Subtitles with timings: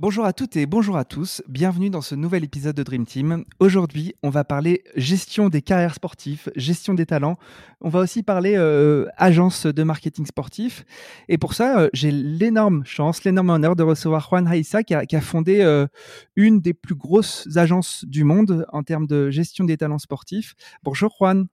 [0.00, 3.44] Bonjour à toutes et bonjour à tous, bienvenue dans ce nouvel épisode de Dream Team.
[3.58, 7.36] Aujourd'hui, on va parler gestion des carrières sportives, gestion des talents.
[7.82, 10.86] On va aussi parler euh, agence de marketing sportif.
[11.28, 15.20] Et pour ça, euh, j'ai l'énorme chance, l'énorme honneur de recevoir Juan Haïssa qui a,
[15.20, 15.86] fondé euh,
[16.34, 20.54] une des plus grosses agences du monde en termes de gestion des talents sportifs.
[20.82, 21.46] Bonjour Juan.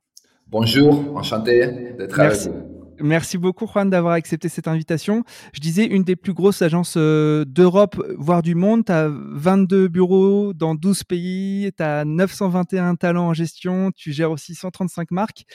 [0.48, 1.68] Bonjour, enchanté
[1.98, 2.87] d'être avec vous.
[3.00, 5.24] Merci beaucoup, Juan, d'avoir accepté cette invitation.
[5.54, 8.86] Je disais, une des plus grosses agences euh, d'Europe, voire du monde.
[8.86, 14.32] Tu as 22 bureaux dans 12 pays, tu as 921 talents en gestion, tu gères
[14.32, 15.46] aussi 135 marques.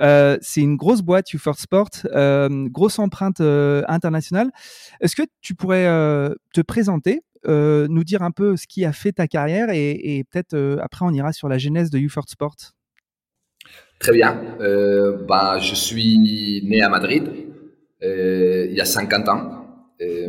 [0.00, 4.50] Euh, c'est une grosse boîte, You Sport, euh, grosse empreinte internationale.
[5.00, 5.86] Est-ce que tu pourrais
[6.52, 11.04] te présenter nous dire un peu ce qui a fait ta carrière et, peut-être après
[11.04, 12.56] on ira sur la genèse de You Sport?
[14.02, 14.56] Très bien.
[14.60, 17.22] Euh, bah, je suis né à Madrid
[18.02, 19.64] euh, il y a 50 ans.
[20.00, 20.28] Euh,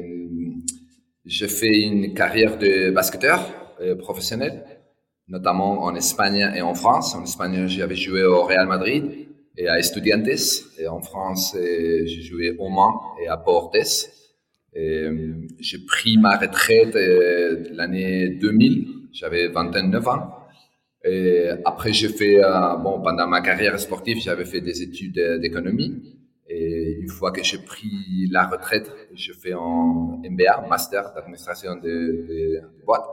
[1.25, 3.41] j'ai fait une carrière de basketteur
[3.81, 4.63] euh, professionnel,
[5.27, 7.15] notamment en Espagne et en France.
[7.15, 9.05] En Espagne, j'avais joué au Real Madrid
[9.57, 10.27] et à Estudiantes.
[10.77, 13.75] Et en France, euh, j'ai joué au Mans et à Portes.
[14.75, 16.95] J'ai pris ma retraite
[17.71, 18.85] l'année 2000.
[19.13, 20.42] J'avais 29 ans.
[21.03, 26.17] Et après, j'ai fait, euh, bon, pendant ma carrière sportive, j'avais fait des études d'économie.
[26.47, 31.81] Et une fois que j'ai pris la retraite, j'ai fait un MBA, Master d'administration de,
[31.81, 33.07] de, boîtes,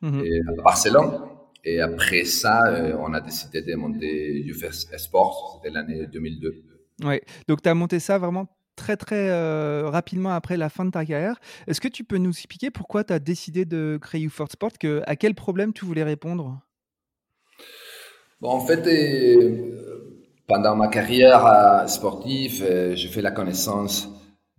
[0.00, 0.22] mhm.
[0.48, 1.20] à Barcelone.
[1.64, 6.62] Et après ça, euh, on a décidé de monter UFS Sports, c'était l'année 2002.
[7.04, 8.46] Oui, donc tu as monté ça vraiment
[8.76, 11.40] très très euh, rapidement après la fin de ta carrière.
[11.66, 15.02] Est-ce que tu peux nous expliquer pourquoi tu as décidé de créer UForce Sport que,
[15.06, 16.60] À quel problème tu voulais répondre?
[18.48, 20.10] En fait, euh,
[20.46, 24.08] pendant ma carrière euh, sportive, euh, j'ai fait la connaissance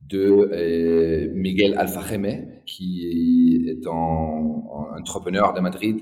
[0.07, 3.91] de Miguel Alfajeme, qui est un,
[4.99, 5.97] entrepreneur de Madrid,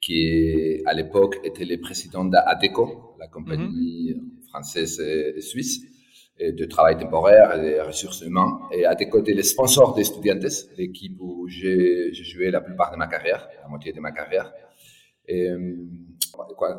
[0.00, 4.42] qui à l'époque était le président d'ADECO, la compagnie mhm.
[4.48, 5.82] française et suisse
[6.40, 8.54] de travail temporaire et des ressources humaines.
[8.72, 13.08] Et ADECO était le sponsor des Estudiantes, l'équipe où j'ai joué la plupart de ma
[13.08, 14.52] carrière, la moitié de ma carrière.
[15.28, 15.48] Et,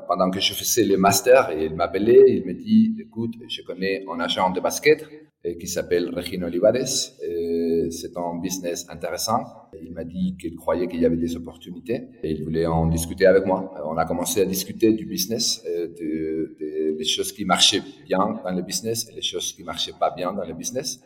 [0.08, 4.20] pendant que je faisais le master, il m'appelait, il me dit, écoute, je connais un
[4.20, 5.06] agent de basket
[5.46, 9.40] euh, qui s'appelle Regino Olivares, euh, c'est un business intéressant.
[9.82, 13.26] Il m'a dit qu'il croyait qu'il y avait des opportunités et il voulait en discuter
[13.26, 13.74] avec moi.
[13.86, 18.62] On a commencé à discuter du business, de, des choses qui marchaient bien dans le
[18.62, 21.00] business et les choses qui marchaient pas bien dans le business.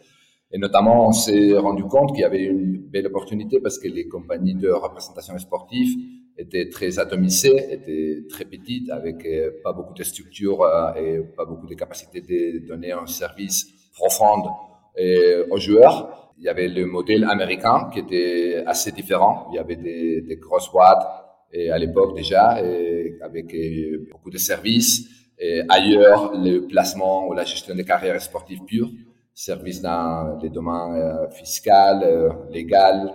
[0.52, 4.08] Et notamment, on s'est rendu compte qu'il y avait une belle opportunité parce que les
[4.08, 5.96] compagnies de représentation sportive
[6.38, 11.46] était très atomisée, était très petite, avec euh, pas beaucoup de structures euh, et pas
[11.46, 14.44] beaucoup de capacités de donner un service profond
[15.00, 16.34] euh, aux joueurs.
[16.40, 19.48] Il y avait le modèle américain qui était assez différent.
[19.52, 21.06] Il y avait des, des grosses boîtes
[21.52, 22.58] et à l'époque déjà,
[23.22, 23.56] avec
[24.12, 25.08] beaucoup de services.
[25.70, 28.90] Ailleurs, le placement ou la gestion des carrières sportives pures,
[29.36, 33.14] services dans les domaines fiscal, légal,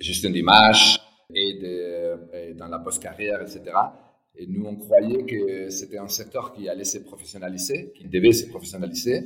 [0.00, 0.97] gestion d'image,
[1.34, 3.62] et, de, dans la post-carrière, etc.
[4.36, 8.46] Et nous, on croyait que c'était un secteur qui allait se professionnaliser, qui devait se
[8.46, 9.16] professionnaliser,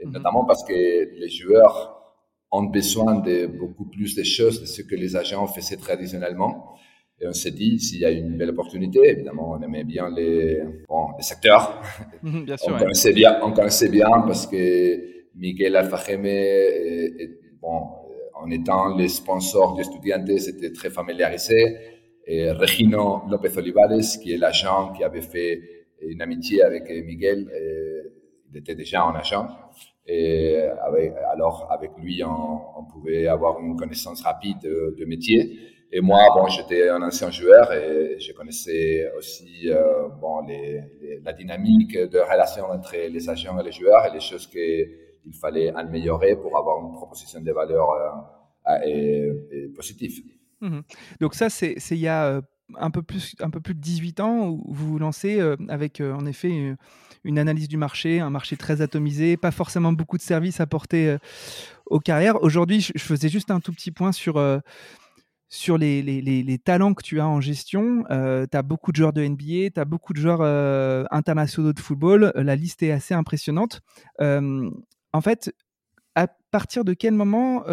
[0.00, 0.12] et mhm.
[0.12, 1.98] notamment parce que les joueurs
[2.50, 6.76] ont besoin de beaucoup plus de choses de ce que les agents faisaient traditionnellement.
[7.20, 10.60] Et on s'est dit, s'il y a une belle opportunité, évidemment, on aimait bien les,
[10.88, 11.80] bon, les secteurs.
[12.22, 17.86] Bien sûr, on, connaissait bien, on connaissait bien parce que Miguel Alfajeme est, est, bon,
[18.42, 21.76] en étant les sponsors d'Estudiantes, c'était très familiarisé.
[22.26, 25.60] Et Regino López Olivares, qui est l'agent qui avait fait
[26.00, 27.48] une amitié avec Miguel,
[28.50, 29.46] il était déjà un agent.
[30.06, 30.56] Et
[31.32, 35.58] alors, avec lui, on, pouvait avoir une connaissance rapide de, métier.
[35.92, 40.40] Et moi, bon, j'étais un ancien joueur et je connaissais aussi euh, bon,
[41.22, 45.34] la dynamique de relation entre les agents et les joueurs et les choses que il
[45.34, 47.88] fallait améliorer pour avoir une proposition de valeur
[49.74, 50.22] positive.
[50.60, 50.80] Mmh
[51.20, 52.40] Donc ça, c'est il y a
[52.78, 56.24] un peu, plus, un peu plus de 18 ans où vous vous lancez avec en
[56.26, 56.76] effet
[57.24, 61.16] une analyse du marché, un marché très atomisé, pas forcément beaucoup de services apportés
[61.86, 62.42] aux carrières.
[62.42, 64.40] Aujourd'hui, je, faisais juste un tout petit point sur,
[65.48, 68.04] sur les, les, les, talents que tu as en gestion.
[68.08, 70.42] tu as beaucoup de joueurs de NBA, tu as beaucoup de joueurs
[71.10, 72.32] internationaux de football.
[72.34, 73.80] La liste est assez impressionnante.
[75.12, 75.54] En fait,
[76.14, 77.64] à partir de quel moment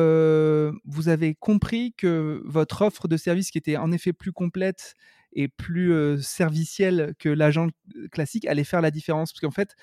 [0.85, 4.93] vous avez compris que votre offre de service, qui était en effet plus complète
[5.33, 7.67] et plus servicielle que l'agent
[8.11, 9.33] classique, allait faire la différence?
[9.33, 9.75] Parce qu'en fait,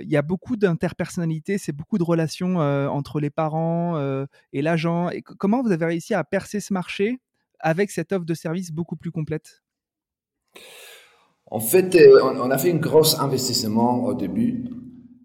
[0.00, 3.98] il y a beaucoup d'interpersonnalité, c'est beaucoup de relations entre les parents
[4.52, 5.08] et l'agent.
[5.08, 7.18] Et comment vous avez réussi à percer ce marché
[7.60, 9.62] avec cette offre de service beaucoup plus complète?
[11.46, 14.64] En fait, on a fait un gros investissement au début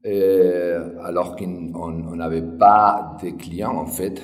[0.05, 4.21] alors qu'on n'avait pas de clients en fait,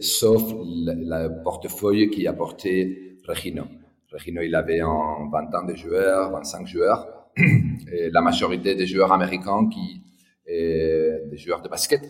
[0.00, 3.64] sauf le, portefeuille qui apportait Regino.
[4.12, 9.12] Regino, il avait en 20 ans de joueurs, 25 joueurs, et la majorité des joueurs
[9.12, 10.02] américains qui,
[10.46, 12.02] des joueurs de basket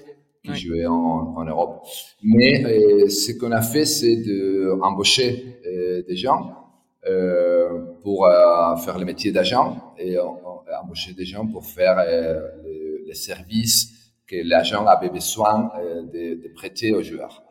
[0.44, 1.86] qui jouaient en, Europe.
[2.22, 5.60] Mais ce qu'on a fait, c'est d'embaucher
[6.06, 6.64] des gens
[7.06, 12.40] euh, pour euh, faire le métier d'agent et embaucher des gens pour faire euh,
[13.14, 17.42] services que l'agent avait besoin euh, de, prêter aux joueurs.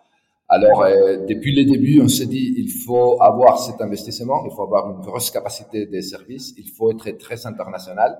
[0.49, 4.63] Alors, euh, depuis le début, on s'est dit, il faut avoir cet investissement, il faut
[4.63, 8.17] avoir une grosse capacité de service, il faut être très international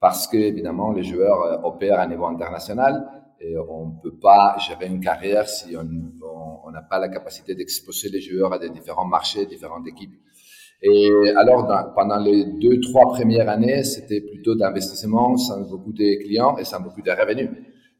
[0.00, 3.06] parce que, évidemment, les joueurs opèrent à niveau international
[3.40, 8.08] et on ne peut pas gérer une carrière si on n'a pas la capacité d'exposer
[8.08, 10.14] les joueurs à des différents marchés, différentes équipes.
[10.88, 11.66] Et alors,
[11.96, 16.80] pendant les deux, trois premières années, c'était plutôt d'investissement sans beaucoup de clients et sans
[16.80, 17.50] beaucoup de revenus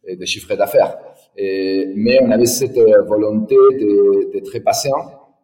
[0.06, 0.96] et de chiffres d'affaires.
[1.36, 2.78] mais on avait cette
[3.08, 3.56] volonté
[4.32, 5.02] d'être très patient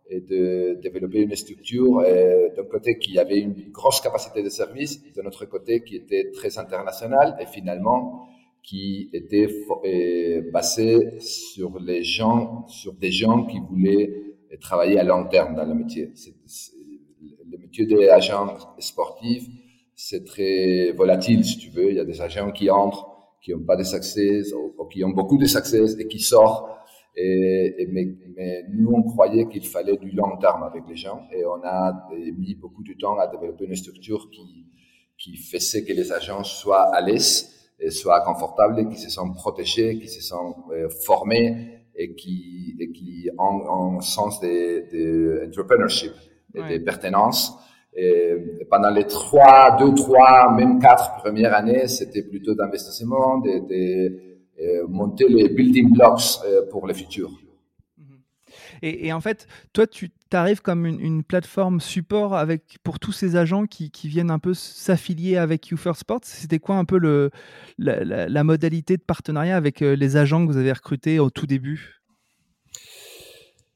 [0.09, 2.01] et de développer une structure
[2.57, 6.59] d'un côté qui avait une grosse capacité de service, de notre côté qui était très
[6.59, 8.29] international et finalement
[8.63, 9.49] qui était
[10.53, 14.13] basé sur les gens, sur des gens qui voulaient
[14.61, 16.13] travailler à long terme dans le métier
[17.81, 19.47] des agents sportifs,
[19.95, 21.91] c'est très volatile, si tu veux.
[21.91, 23.07] Il y a des agents qui entrent,
[23.43, 26.71] qui n'ont pas de succès, ou, qui ont beaucoup de succès et qui sortent.
[27.17, 28.07] Et, mais,
[28.71, 32.09] nous, on croyait qu'il fallait du long terme avec les gens et on a
[32.39, 34.67] mis beaucoup de temps à développer une structure qui,
[35.19, 37.53] qui faisait que les agents soient à l'aise,
[37.91, 44.01] soient confortables, qui se sentent protégés, qui se sentent euh, formés et qui, ont un
[44.01, 46.13] sens d'entrepreneurship.
[46.13, 47.59] De, et des pertenances.
[47.95, 54.33] Et pendant les trois, deux, trois, même quatre premières années, c'était plutôt d'investissement, de, de,
[54.61, 57.31] euh, monter les building blocks euh, pour le futur.
[58.81, 63.13] Et, et, en fait, toi, tu arrives comme une, une, plateforme support avec, pour tous
[63.13, 66.21] ces agents qui, qui viennent un peu s'affilier avec You First Sports.
[66.25, 67.31] C'était quoi un peu le,
[67.79, 71.31] la, la, la, modalité de partenariat avec euh, les agents que vous avez recrutés au
[71.31, 72.03] tout début?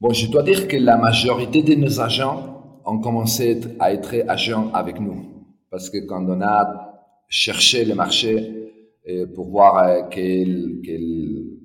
[0.01, 2.56] Bon, je dois dire que la majorité de nos agents
[2.87, 5.25] ont commencé à être agents avec nous.
[5.69, 8.71] Parce que quand on a cherché le marché
[9.09, 10.71] euh, pour voir euh, quel,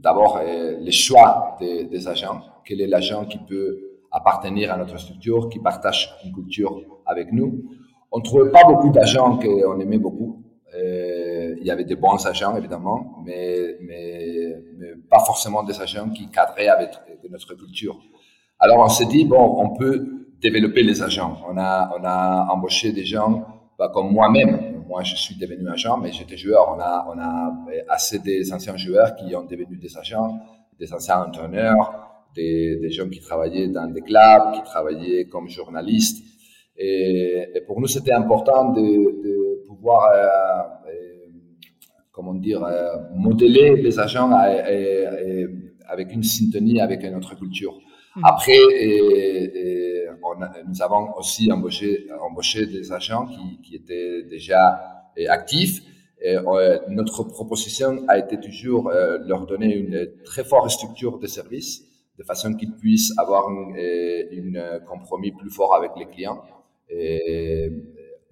[0.00, 3.78] d'abord euh, les choix des, des, agents, quel est l'agent qui peut
[4.10, 7.64] appartenir à notre structure, qui partage une culture avec nous.
[8.10, 10.42] On ne trouvait pas beaucoup d'agents qu'on aimait beaucoup.
[10.74, 16.28] il y avait des bons agents, évidemment, mais, mais, mais, pas forcément des agents qui
[16.28, 16.90] cadraient avec
[17.30, 17.98] notre culture.
[18.58, 21.38] Alors on s'est dit, bon, on peut développer les agents.
[21.48, 23.46] On a, on a embauché des gens
[23.78, 24.82] bah, comme moi-même.
[24.88, 26.74] Moi, je suis devenu agent, mais j'étais joueur.
[26.76, 27.34] On a, on a
[27.88, 30.38] assez des anciens joueurs qui ont devenu des agents,
[30.78, 36.22] des anciens entraîneurs, des, des gens qui travaillaient dans des clubs, qui travaillaient comme journalistes.
[36.76, 41.18] Et, pour nous, c'était important de, pouvoir, euh, euh
[42.10, 44.32] comment dire, euh, modeler les agents
[45.88, 47.74] avec une syntonie avec notre culture.
[48.16, 48.24] Hmm.
[48.24, 53.26] Après, et, on nous avons aussi embauché, des agents
[53.62, 54.80] qui, étaient déjà
[55.28, 55.82] actifs.
[56.24, 61.82] Euh, notre proposition a été toujours euh, leur donner une très forte structure de service,
[62.16, 63.74] de façon qu'ils puissent avoir un
[64.30, 66.42] une compromis plus fort avec les clients.
[66.88, 67.70] Et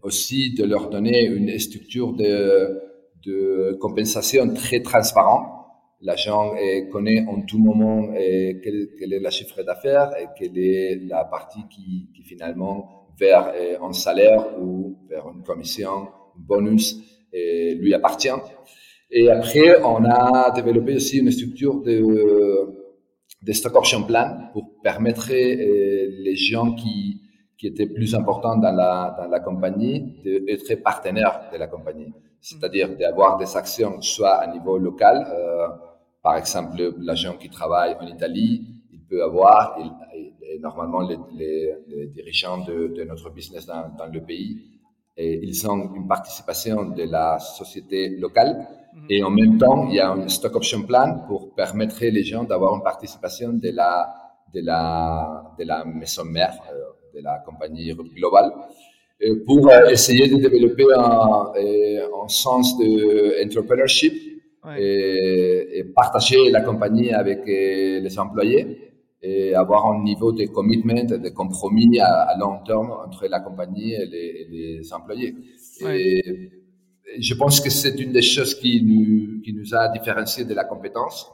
[0.03, 2.81] aussi de leur donner une structure de,
[3.25, 5.60] de compensation très transparente
[6.03, 6.55] L'agent
[6.91, 11.61] connaît en tout moment quel, quel est la chiffre d'affaires et quelle est la partie
[11.69, 13.53] qui, qui finalement vers
[13.83, 16.97] un salaire ou vers une commission, bonus
[17.33, 18.29] lui appartient.
[19.11, 22.01] Et après, on a développé aussi une structure de,
[23.43, 27.21] de stock option plan pour permettre les gens qui,
[27.59, 32.11] qui étaient plus importants dans la, dans la compagnie d'être partenaires de la compagnie.
[32.41, 35.69] C'est-à-dire d'avoir des actions soit à niveau local, euh,
[36.23, 41.19] par exemple, l'agent qui travaille en Italie, il peut avoir, et, normalement les,
[41.89, 44.59] les, dirigeants de, de, notre business dans, dans le pays,
[45.17, 49.07] et ils ont une participation de la société locale Mhm.
[49.09, 52.45] Et en même temps, il y a un stock option plan pour permettre les gens
[52.45, 54.13] d'avoir une participation de la,
[54.53, 58.53] de la, de la maison mère, euh, de la compagnie globale,
[59.47, 61.53] pour euh, essayer de développer un,
[62.25, 63.41] un sens de
[64.79, 71.05] et, et, partager la compagnie avec euh, les employés et avoir un niveau de commitment,
[71.05, 75.35] de compromis à, long terme entre la compagnie et les, les employés.
[75.87, 76.51] Et
[77.19, 80.65] je pense que c'est une des choses qui nous, qui nous a différenciés de la
[80.65, 81.27] compétence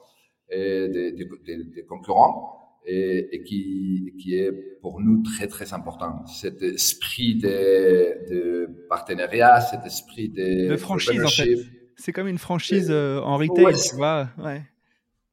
[0.51, 6.25] des, concurrents et, et, qui, qui est pour nous très très important.
[6.27, 11.57] Cet esprit de, partenariat, cet esprit de, de franchise en fait.
[11.97, 14.29] C'est comme une franchise euh, en retail, ouais, tu vois.
[14.39, 14.63] Ouais.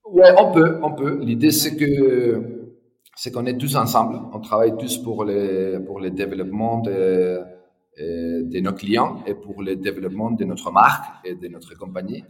[0.10, 1.20] ouais, on peut, on peut.
[1.22, 2.70] L'idée c'est que
[3.15, 7.41] c'est qu'on est tous ensemble, on travaille tous pour les pour les développements de
[8.00, 12.24] euh, de nos clients et pour le développement de notre marque et de notre compagnie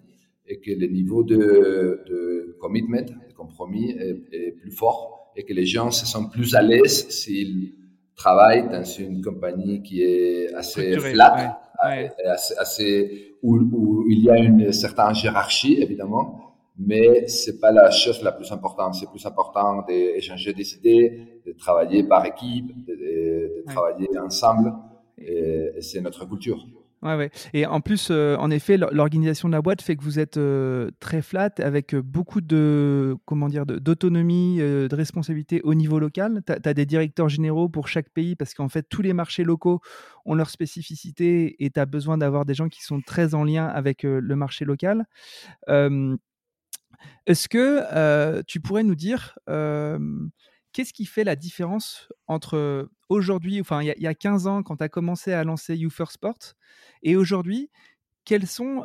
[0.45, 5.65] et que le niveau de, de commitment, de compromis est, plus fort et que les
[5.65, 7.75] gens se sentent plus à l'aise s'ils
[8.13, 14.37] travaillent dans une compagnie qui est assez flat, Assez, assez où, où, il y a
[14.37, 18.95] une certaine hiérarchie évidemment, mais c'est pas la chose la plus importante.
[18.95, 24.73] C'est plus important d'échanger des idées, de travailler par équipe, de, de travailler ensemble
[25.17, 26.65] et, c'est notre culture.
[27.03, 27.31] Ouais, ouais.
[27.51, 30.89] Et en plus, euh, en effet, l'organisation de la boîte fait que vous êtes euh,
[31.01, 36.41] très flat avec euh, beaucoup de comment dire d'autonomie, de, responsabilité au niveau local.
[36.47, 39.81] Tu as, des directeurs généraux pour chaque pays parce qu'en fait, tous les marchés locaux
[40.25, 43.67] ont leur spécificité et tu as besoin d'avoir des gens qui sont très en lien
[43.67, 45.05] avec le marché local.
[47.25, 49.37] Est-ce que tu pourrais nous dire
[50.73, 54.83] qu'est-ce qui fait la différence entre aujourd'hui, enfin il y, a 15 ans quand tu
[54.83, 56.55] as commencé à lancer You First Sport
[57.03, 57.69] et aujourd'hui,
[58.25, 58.83] quels sont,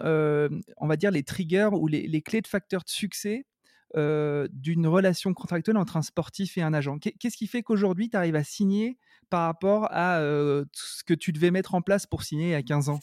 [0.76, 3.46] on va dire, les triggers ou les, clés de facteurs de succès
[3.94, 6.98] d'une relation contractuelle entre un sportif et un agent?
[6.98, 8.98] Qu'est-ce qui fait qu'aujourd'hui, tu arrives à signer
[9.30, 10.20] par rapport à
[10.72, 13.00] ce que tu devais mettre en place pour signer il y a 15 ans?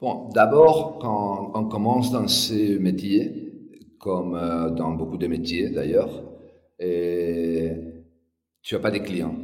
[0.00, 3.52] Bon, d'abord, quand on commence dans ces métiers,
[4.00, 4.32] comme
[4.76, 6.31] dans beaucoup de métiers d'ailleurs,
[6.82, 7.70] et
[8.62, 9.36] tu n'as pas des clients.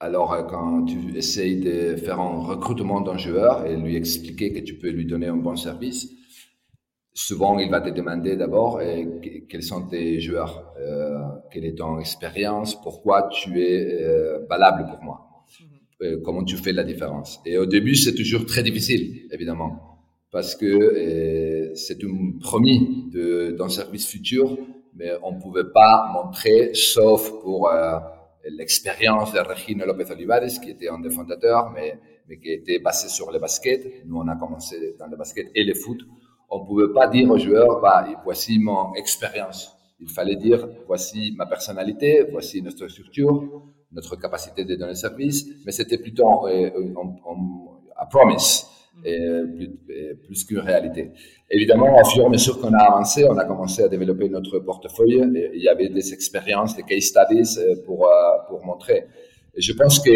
[0.00, 4.60] Alors, euh, quand tu essayes de faire un recrutement d'un joueur et lui expliquer que
[4.60, 6.10] tu peux lui donner un bon service,
[7.14, 9.04] souvent il va te demander d'abord euh,
[9.48, 11.16] quels sont tes joueurs, euh,
[11.52, 15.46] quelle est ton expérience, pourquoi tu es valable pour moi,
[16.00, 16.22] mhm.
[16.22, 17.40] comment tu fais la différence.
[17.46, 20.00] Et au début, c'est toujours très difficile, évidemment,
[20.32, 24.58] parce que c'est une promis d'un service futur
[24.94, 27.98] mais on ne pouvait pas montrer, sauf pour euh,
[28.48, 31.98] l'expérience de Regino López Olivares, qui était un des fondateurs, mais,
[32.28, 34.06] mais qui était basé sur le basket.
[34.06, 36.00] Nous, on a commencé dans le basket et le foot.
[36.50, 39.76] On ne pouvait pas dire aux joueurs, bah, voici mon expérience.
[40.00, 45.72] Il fallait dire, voici ma personnalité, voici notre structure, notre capacité de donner service, mais
[45.72, 46.70] c'était plutôt euh,
[48.00, 48.66] un promise
[49.04, 49.18] et
[49.54, 49.70] plus,
[50.26, 51.10] plus qu'une réalité.
[51.50, 54.58] Évidemment, au fur et à mesure qu'on a avancé, on a commencé à développer notre
[54.58, 55.22] portefeuille.
[55.54, 58.10] Il y avait des expériences, des case studies euh, pour, euh,
[58.48, 59.06] pour montrer.
[59.56, 60.10] Je pense que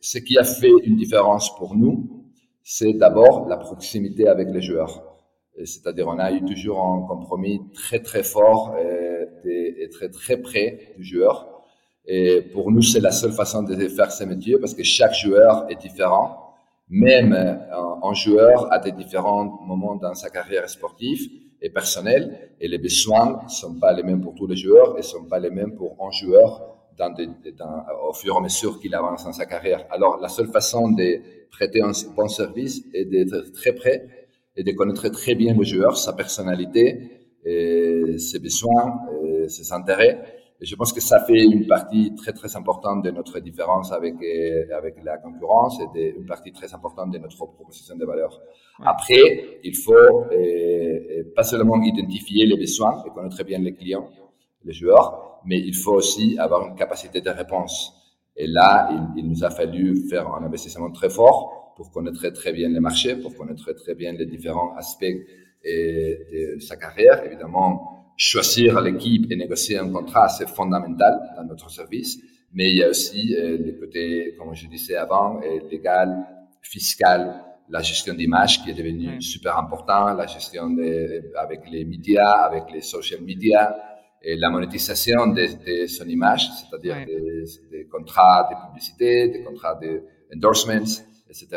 [0.00, 2.24] ce qui a fait une différence pour nous,
[2.62, 5.02] c'est d'abord la proximité avec les joueurs.
[5.64, 8.74] C'est-à-dire, on a eu toujours un compromis très, très fort
[9.44, 11.62] et, et très, très près du joueur.
[12.06, 15.66] Et pour nous, c'est la seule façon de faire ce métier parce que chaque joueur
[15.68, 16.49] est différent
[16.90, 21.20] même un, joueur à des différents moments dans sa carrière sportive
[21.62, 24.98] et personnelle, et les besoins ne sont pas les mêmes pour tous les joueurs et
[24.98, 26.66] ne sont pas les mêmes pour un joueur
[26.98, 29.86] dans dans, au fur et à mesure qu'il avance dans sa carrière.
[29.90, 31.20] Alors, la seule façon de
[31.50, 35.96] prêter un bon service est d'être très près et de connaître très bien le joueur,
[35.96, 39.00] sa personnalité, et ses besoins,
[39.48, 43.40] ses intérêts et je pense que ça fait une partie très très importante de notre
[43.40, 47.96] différence avec euh, avec la concurrence et de, une partie très importante de notre proposition
[47.96, 48.38] de valeur.
[48.84, 54.10] Après, il faut euh, euh, pas seulement identifier les besoins et connaître bien les clients,
[54.64, 57.94] les joueurs, mais il faut aussi avoir une capacité de réponse.
[58.36, 62.52] Et là, il, il nous a fallu faire un investissement très fort pour connaître très
[62.52, 65.16] bien les marchés, pour connaître très bien les différents aspects
[65.64, 67.24] de sa carrière.
[67.24, 72.18] Évidemment, choisir l'équipe et négocier un contrat, c'est fondamental dans notre service.
[72.52, 76.26] Mais il y a aussi euh, les côtés, comme je disais avant, euh, légal,
[76.60, 82.42] fiscal, la gestion d'image qui est devenue super important, la gestion de, avec les médias,
[82.48, 83.74] avec les social media,
[84.22, 90.84] et la monétisation de, son image, c'est-à-dire des, des, contrats de publicité, des contrats d'endorsements,
[91.30, 91.48] etc.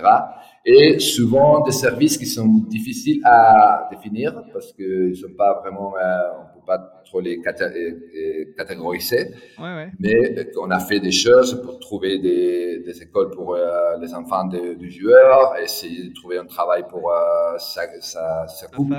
[0.66, 5.94] Et souvent des services qui sont difficiles à définir parce qu'ils ne sont pas vraiment,
[5.98, 9.32] euh, pas trop les catégoriser.
[9.60, 9.92] Ouais, ouais.
[10.00, 14.46] Mais on a fait des choses pour trouver des, des écoles pour euh, les enfants
[14.46, 18.96] du joueur, essayer de trouver un travail pour euh, sa, sa, sa, couple.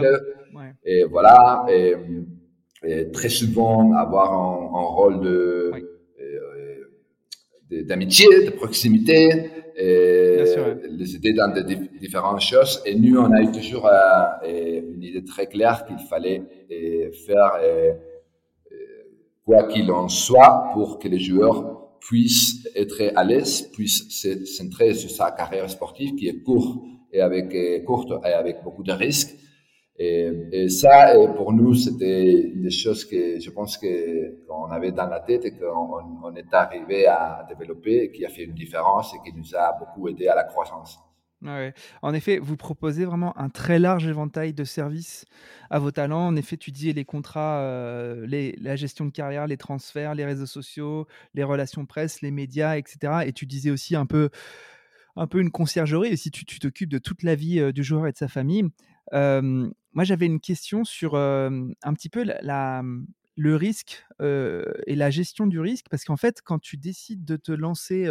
[0.85, 1.64] Et voilà.
[1.68, 1.94] Et,
[2.85, 5.73] et, très souvent avoir un, un rôle de,
[7.71, 10.44] d'amitié, de proximité et
[10.90, 12.82] les aider dans des différentes choses.
[12.86, 17.52] Et nous, on a eu toujours euh, une idée très claire qu'il fallait euh, faire
[17.62, 17.92] euh,
[19.44, 24.94] quoi qu'il en soit pour que les joueurs puissent être à l'aise, puissent se centrer
[24.94, 26.78] sur sa carrière sportive qui est courte
[27.12, 29.34] et avec, courte et avec beaucoup de risques.
[29.96, 35.44] Et, ça, pour nous, c'était des choses que je pense qu'on avait dans la tête
[35.44, 39.54] et qu'on on est arrivé à développer qui a fait une différence et qui nous
[39.54, 40.98] a beaucoup aidé à la croissance.
[41.42, 41.74] Ouais.
[42.00, 45.26] En effet, vous proposez vraiment un très large éventail de services
[45.68, 46.26] à vos talents.
[46.26, 48.26] En effet, tu dis les contrats, euh,
[48.58, 53.24] la gestion de carrière, les transferts, les réseaux sociaux, les relations presse, les médias, etc.
[53.26, 54.30] Et tu disais aussi un peu,
[55.16, 58.06] un peu une conciergerie, et si tu t'occupes de toute la vie euh, du joueur
[58.06, 58.64] et de sa famille.
[59.12, 62.82] Euh, moi, j'avais une question sur un petit peu la,
[63.36, 67.52] le risque et la gestion du risque, parce qu'en fait, quand tu décides de te
[67.52, 68.08] lancer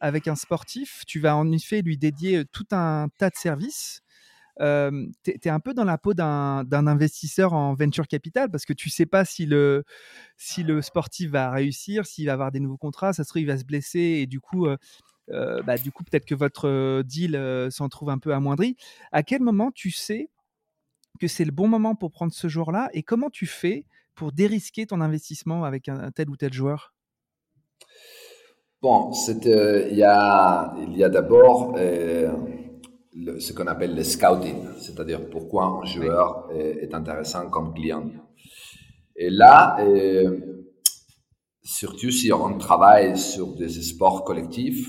[0.00, 4.02] avec un sportif, tu vas en effet lui dédier tout un tas de services.
[4.60, 8.72] Euh, tu es, un peu dans la peau d'un investisseur en venture capital parce que
[8.72, 9.84] tu sais pas si le,
[10.38, 13.46] si le sportif va réussir, s'il va avoir des nouveaux contrats, ça se trouve, il
[13.46, 14.66] va se blesser et du coup,
[15.28, 17.38] bah, du coup peut-être que votre deal
[17.70, 18.76] s'en trouve un peu amoindri.
[19.12, 20.30] À quel moment tu sais
[21.16, 24.86] que c'est le bon moment pour prendre ce joueur-là et comment tu fais pour dérisquer
[24.86, 26.94] ton investissement avec un, tel ou tel joueur?
[28.82, 29.12] Bon,
[29.46, 32.30] euh, il y a, il y a d'abord euh,
[33.38, 38.10] ce qu'on appelle le scouting, c'est-à-dire pourquoi un joueur est, intéressant comme client.
[39.16, 40.66] Et là, euh,
[41.62, 44.88] surtout si on travaille sur des sports collectifs,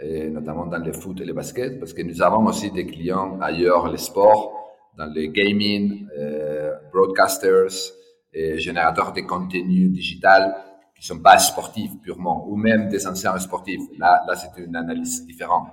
[0.00, 3.38] et notamment dans le foot et le basket, parce que nous avons aussi des clients
[3.40, 4.57] ailleurs, les sports,
[4.98, 7.94] dans les gaming, euh, broadcasters,
[8.32, 10.54] et générateurs de contenu digital
[10.94, 13.82] qui sont pas sportifs purement, ou même des anciens sportifs.
[13.98, 15.68] Là, là c'est une analyse différente.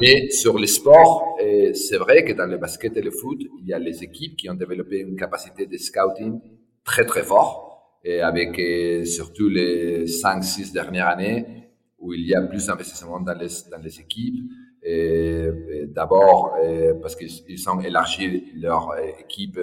[0.00, 1.38] Mais sur les sports,
[1.72, 4.50] c'est vrai que dans le basket et le foot, il y a les équipes qui
[4.50, 6.38] ont développé une capacité de scouting
[6.84, 11.46] très très fort, et avec euh, surtout les 5-6 dernières années,
[11.98, 14.61] où il y a plus d'investissement dans les, dans les équipes, et,
[15.94, 16.56] d'abord
[17.00, 19.58] parce qu'ils ont élargi leur équipe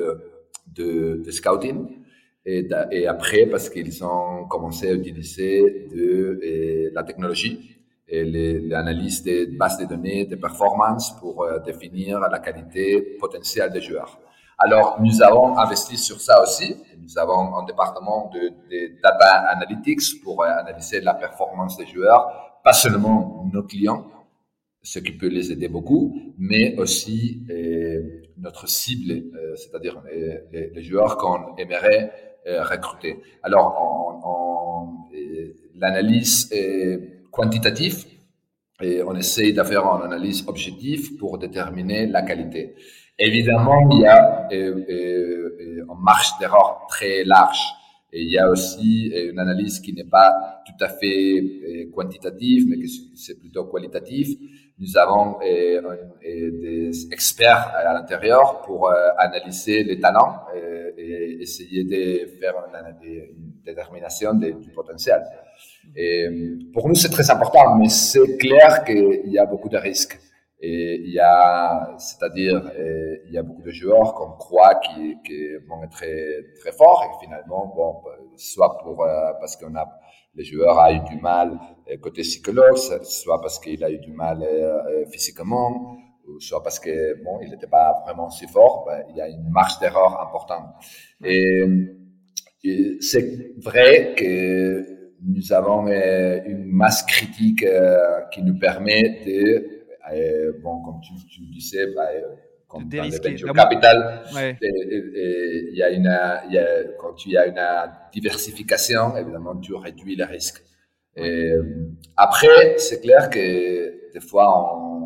[0.68, 1.88] de, scouting
[2.46, 5.90] et, après parce qu'ils ont commencé à utiliser
[6.94, 7.80] la technologie
[8.10, 8.24] et
[8.68, 14.20] l'analyse des bases de données de performance pour euh, définir la qualité potentielle des joueurs.
[14.58, 16.76] Alors, nous avons investi sur ça aussi.
[17.02, 18.52] Nous avons un département de,
[19.02, 24.06] data analytics pour euh, analyser la performance des joueurs, pas seulement nos clients,
[24.92, 26.04] ce qui peut les aider beaucoup,
[26.40, 28.02] mais aussi euh,
[28.38, 32.12] notre cible, euh, c'est-à-dire euh, les, joueurs qu'on aimerait
[32.72, 33.18] recruter.
[33.44, 33.70] Alors,
[35.76, 36.50] l'analyse
[37.30, 37.98] quantitative,
[38.82, 42.74] et on essaye de faire une analyse objective pour déterminer la qualité.
[43.20, 47.62] Évidemment, il y a une marge d'erreur très large.
[48.12, 50.32] Et il y a aussi une analyse qui n'est pas
[50.66, 54.36] tout à fait quantitative, mais qui c'est plutôt qualitative
[54.80, 55.82] nous avons euh,
[56.26, 60.46] euh, des experts à l'intérieur pour euh, analyser les talents
[60.98, 65.22] et, essayer de faire une, détermination du potentiel.
[66.74, 70.20] Pour nous, c'est très important, mais c'est clair qu'il y a beaucoup de risques.
[70.62, 72.72] Et il y a, c'est-à-dire,
[73.26, 77.04] il y a beaucoup de joueurs qu'on croit qui, qui, vont être très, très forts
[77.06, 78.02] et finalement, bon,
[78.36, 79.06] soit pour,
[79.40, 79.88] parce qu'on a
[80.36, 84.12] le joueur a eu du mal euh, côté psychologue, soit parce qu'il a eu du
[84.12, 85.98] mal euh, euh, physiquement,
[86.40, 88.86] soit parce que bon, il n'était pas vraiment si fort.
[88.88, 90.66] Ben, il y a une marge d'erreur importante.
[91.24, 91.64] Et,
[93.02, 94.86] c'est vrai que
[95.22, 97.66] nous avons une masse critique
[98.32, 99.22] qui nous permet
[100.62, 102.10] bon, comme tu, tu disais, bah,
[102.68, 104.24] comme dans le venture capital,
[104.62, 107.60] il y a une, il y a, quand tu as une
[108.14, 110.64] diversification, évidemment, tu réduis les risques.
[111.16, 111.52] Et
[112.16, 115.00] après, c'est clair que des fois, on,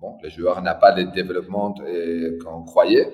[0.00, 1.74] bon, le joueur n'a pas le développement
[2.42, 3.06] qu'on croyait,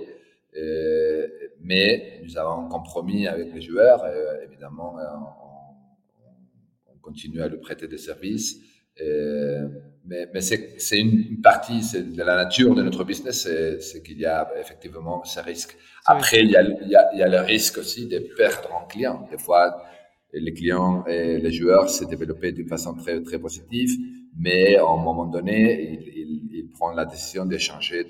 [1.61, 4.07] mais nous avons un compromis avec les joueurs.
[4.07, 8.61] Et, évidemment, on, on, continue à lui prêter des services.
[8.99, 9.59] Et,
[10.05, 13.49] mais, mais c'est une partie de la nature de notre business,
[13.81, 15.77] c'est qu'il y a effectivement ce risque.
[16.05, 18.71] Après, il y, a, il, y a, il y a le risque aussi de perdre
[18.75, 19.29] un client.
[19.31, 19.85] Des fois,
[20.33, 23.91] les clients et les joueurs s'est développé d'une façon très, très positive,
[24.37, 28.05] mais à un moment donné, il, il, il prend la décision de changer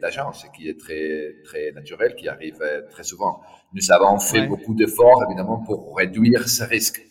[0.00, 3.40] d'agence, ce qui est très, très naturel, qui arrive très souvent.
[3.74, 7.02] Nous avons fait beaucoup d'efforts, évidemment, pour réduire ce risque.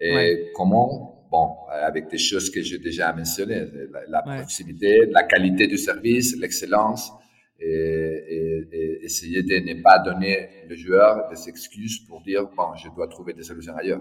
[0.00, 3.66] Et comment bon, avec des choses que j'ai déjà mentionnées,
[4.08, 7.12] la, proximité, la qualité du service, l'excellence,
[7.60, 13.08] et, essayer de ne pas donner le joueur des excuses pour dire, bon, je dois
[13.08, 14.00] trouver des solutions ailleurs.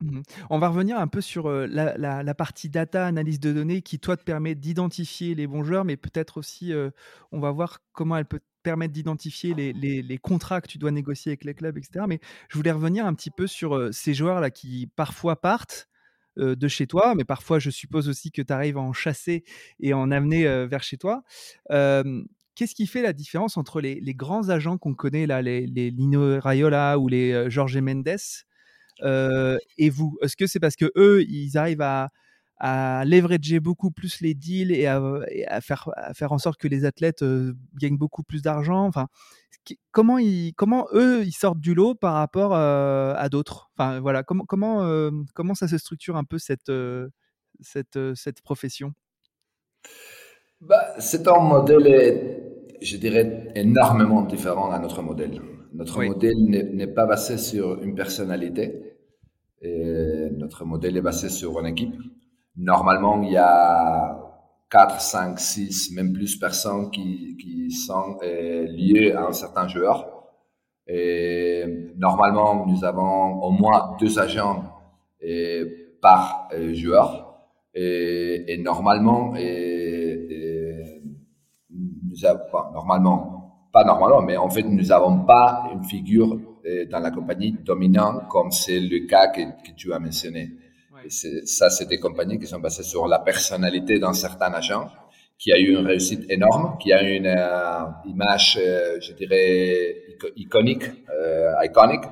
[0.00, 0.20] Mmh
[0.50, 4.22] on va revenir un peu sur la, partie data, analyse de données, qui toi te
[4.22, 6.72] permet d'identifier les bons joueurs, mais peut-être aussi,
[7.32, 11.30] on va voir comment elle peut permettre d'identifier les, les, contrats que tu dois négocier
[11.30, 12.04] avec les clubs, etc.
[12.08, 15.88] Mais je voulais revenir un petit peu sur ces joueurs-là qui parfois partent
[16.36, 19.44] de chez toi, mais parfois je suppose aussi que tu arrives à en chasser
[19.80, 21.24] et en amener vers chez toi.
[21.68, 26.40] Qu'est-ce qui fait la différence entre les, grands agents qu'on connaît, là, les, les, Lino
[26.40, 28.16] Raiola ou les Jorge Mendes,
[29.04, 30.18] et vous?
[30.22, 32.10] Est-ce que c'est parce que eux, ils arrivent à,
[32.58, 36.84] à leverager beaucoup plus les deals et à, faire, à faire en sorte que les
[36.84, 37.24] athlètes
[37.80, 39.08] gagnent beaucoup plus d'argent Enfin,
[39.92, 43.70] comment, ils, comment eux, ils sortent du lot par rapport à d'autres?
[43.76, 46.72] Enfin, voilà, comment, comment, comment ça se structure un peu cette,
[47.60, 48.92] cette, cette profession?
[50.60, 52.42] Bah, C'est un modèle,
[52.82, 55.40] je dirais, énormément différent à notre modèle.
[55.72, 58.96] Notre modèle n'est pas basé sur une personnalité.
[59.60, 61.94] Et notre modèle est basé sur une équipe.
[62.58, 64.18] Normalement, il y a
[64.68, 67.36] 4, 5, 6, même plus personnes qui,
[67.70, 70.06] sont euh, liées à un certain joueur.
[71.96, 74.64] Normalement, nous avons au moins deux agents
[75.22, 75.66] euh,
[76.00, 77.26] par euh, joueur.
[77.74, 79.34] Et, normalement,
[81.70, 86.40] nous avons, normalement, pas normalement, mais en fait, nous n'avons pas une figure
[86.90, 90.50] dans la compagnie dominante comme c'est le cas que tu as mentionné
[91.08, 94.88] ça, c'est des compagnies qui sont basées sur la personnalité d'un certain agent
[95.38, 99.94] qui a eu une réussite énorme, qui a une euh, image, euh, je dirais,
[100.36, 102.04] iconique, euh, iconique,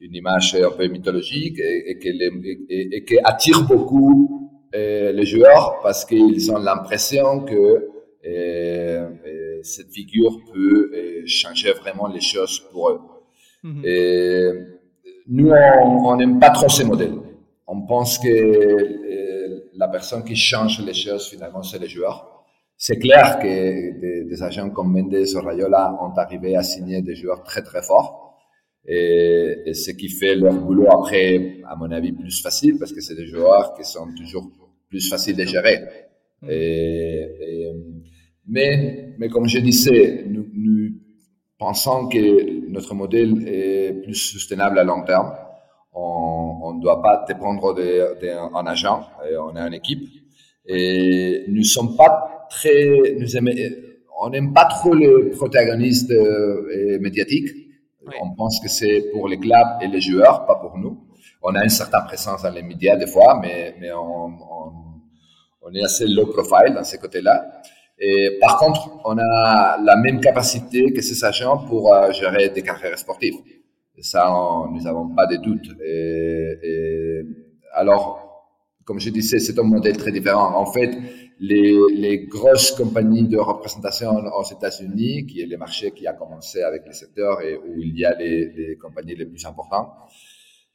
[0.00, 6.52] une image un peu mythologique et, et, et, qui attire beaucoup les joueurs parce qu'ils
[6.52, 7.88] ont l'impression que
[9.62, 10.92] cette figure peut
[11.26, 13.00] changer vraiment les choses pour eux.
[13.82, 14.50] Et
[15.26, 17.18] nous, on n'aime pas trop ces modèles
[17.68, 22.44] on pense que euh, la personne qui change les choses, finalement, c'est le joueur.
[22.78, 27.42] C'est clair que des, agents comme Mendes ou Rayola ont arrivé à signer des joueurs
[27.42, 28.38] très, très forts.
[28.86, 33.16] Et, ce qui fait leur boulot après, à mon avis, plus facile parce que c'est
[33.16, 34.50] des joueurs qui sont toujours
[34.88, 35.78] plus faciles à gérer.
[36.40, 36.48] Mm.
[36.50, 37.72] Et,
[38.46, 40.90] mais, mais comme je disais, nous, nous
[41.58, 45.34] pensons que notre modèle est plus soutenable à long terme
[45.98, 46.37] on
[46.74, 50.08] ne doit pas dépendre d'un agent, et on est une équipe.
[50.66, 53.26] Et nous sommes pas très, nous
[54.20, 57.50] on n'aime pas trop les protagonistes euh, médiatiques.
[58.20, 60.98] On pense que c'est pour les clubs et les joueurs, pas pour nous.
[61.42, 64.32] On a une certaine présence dans les médias des fois, mais, mais on,
[65.62, 67.62] on, est assez low profile dans ces côtés-là.
[67.98, 72.62] Et par contre, on a la même capacité que ces agents pour euh, gérer des
[72.62, 73.36] carrières sportives
[74.02, 74.30] ça,
[74.72, 75.68] nous n'avons pas de doute.
[75.84, 77.22] Et,
[77.74, 78.46] alors,
[78.84, 80.54] comme je disais, c'est un modèle très différent.
[80.54, 80.96] En fait,
[81.40, 86.62] les, les grosses compagnies de représentation aux États-Unis, qui est le marché qui a commencé
[86.62, 89.90] avec le secteur et où il y a les, les compagnies les plus importantes,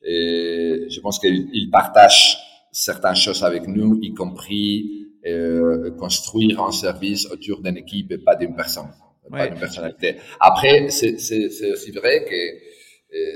[0.01, 2.37] et je pense qu'ils partagent
[2.71, 8.35] certaines choses avec nous, y compris euh, construire un service autour d'une équipe et pas
[8.35, 8.89] d'une personne,
[9.29, 10.17] pas d'une personnalité.
[10.39, 12.35] Après, c'est aussi vrai que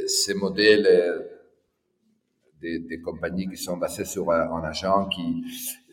[0.07, 1.19] ces modèles euh,
[2.61, 5.43] des, des, compagnies qui sont basées sur un, agent qui,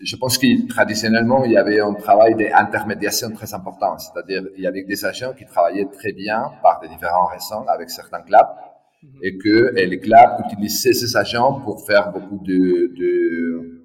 [0.02, 3.98] je pense que traditionnellement, il y avait un travail d'intermédiation très important.
[3.98, 7.90] C'est-à-dire, il y avait des agents qui travaillaient très bien par des différentes raisons avec
[7.90, 8.48] certains clubs
[9.02, 9.18] mhm.
[9.22, 13.82] et que et les clubs utilisaient ces agents pour faire beaucoup de, de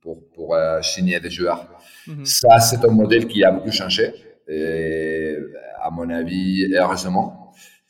[0.00, 1.68] pour, pour signer des joueurs.
[2.06, 2.24] Mhm.
[2.24, 4.14] Ça, c'est un modèle qui a beaucoup changé.
[4.48, 5.36] Et
[5.78, 7.41] à mon avis, heureusement,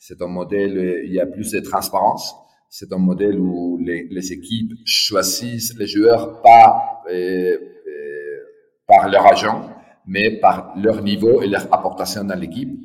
[0.05, 2.35] c'est un modèle, il y a plus de transparence.
[2.67, 8.39] C'est un modèle où les, les équipes choisissent les joueurs pas euh, euh,
[8.85, 9.69] par leur agent,
[10.05, 12.77] mais par leur niveau et leur apportation dans l'équipe.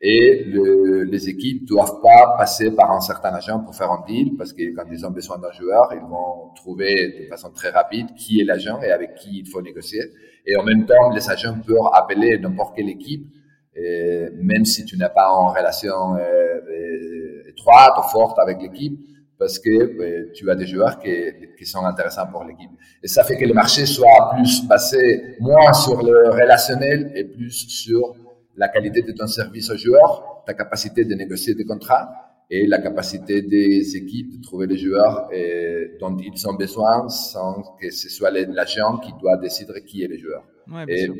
[0.00, 4.36] Et le, les équipes doivent pas passer par un certain agent pour faire un deal,
[4.36, 8.08] parce que quand ils ont besoin d'un joueur, ils vont trouver de façon très rapide
[8.16, 10.02] qui est l'agent et avec qui il faut négocier.
[10.44, 13.28] Et en même temps, les agents peuvent appeler n'importe quelle équipe,
[13.76, 18.98] et même si tu n'as pas en relation euh, euh, étroite ou forte avec l'équipe,
[19.38, 21.10] parce que euh, tu as des joueurs qui,
[21.58, 22.70] qui sont intéressants pour l'équipe.
[23.02, 27.50] Et ça fait que le marché soit plus basé moins sur le relationnel et plus
[27.50, 28.14] sur
[28.56, 32.08] la qualité de ton service aux joueurs, ta capacité de négocier des contrats
[32.50, 37.62] et la capacité des équipes de trouver les joueurs euh, dont ils ont besoin sans
[37.80, 40.44] que ce soit l'agent qui doit décider qui est le joueur.
[40.70, 41.14] Ouais, bien sûr.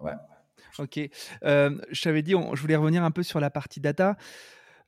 [0.00, 0.12] ouais.
[0.78, 1.00] Ok.
[1.44, 4.16] Euh, je t'avais dit, je voulais revenir un peu sur la partie data.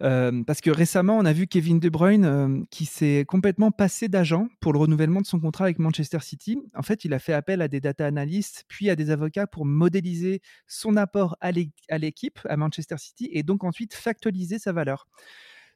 [0.00, 4.08] Euh, parce que récemment, on a vu Kevin De Bruyne euh, qui s'est complètement passé
[4.08, 6.58] d'agent pour le renouvellement de son contrat avec Manchester City.
[6.74, 9.66] En fait, il a fait appel à des data analystes, puis à des avocats pour
[9.66, 15.08] modéliser son apport à l'équipe, à Manchester City, et donc ensuite factualiser sa valeur.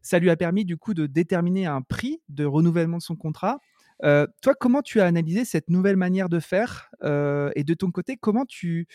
[0.03, 3.59] Ça lui a permis du coup de déterminer un prix de renouvellement de son contrat
[4.05, 7.91] euh, toi, comment tu as analysé cette nouvelle manière de faire euh, Et de ton
[7.91, 8.87] côté, comment tu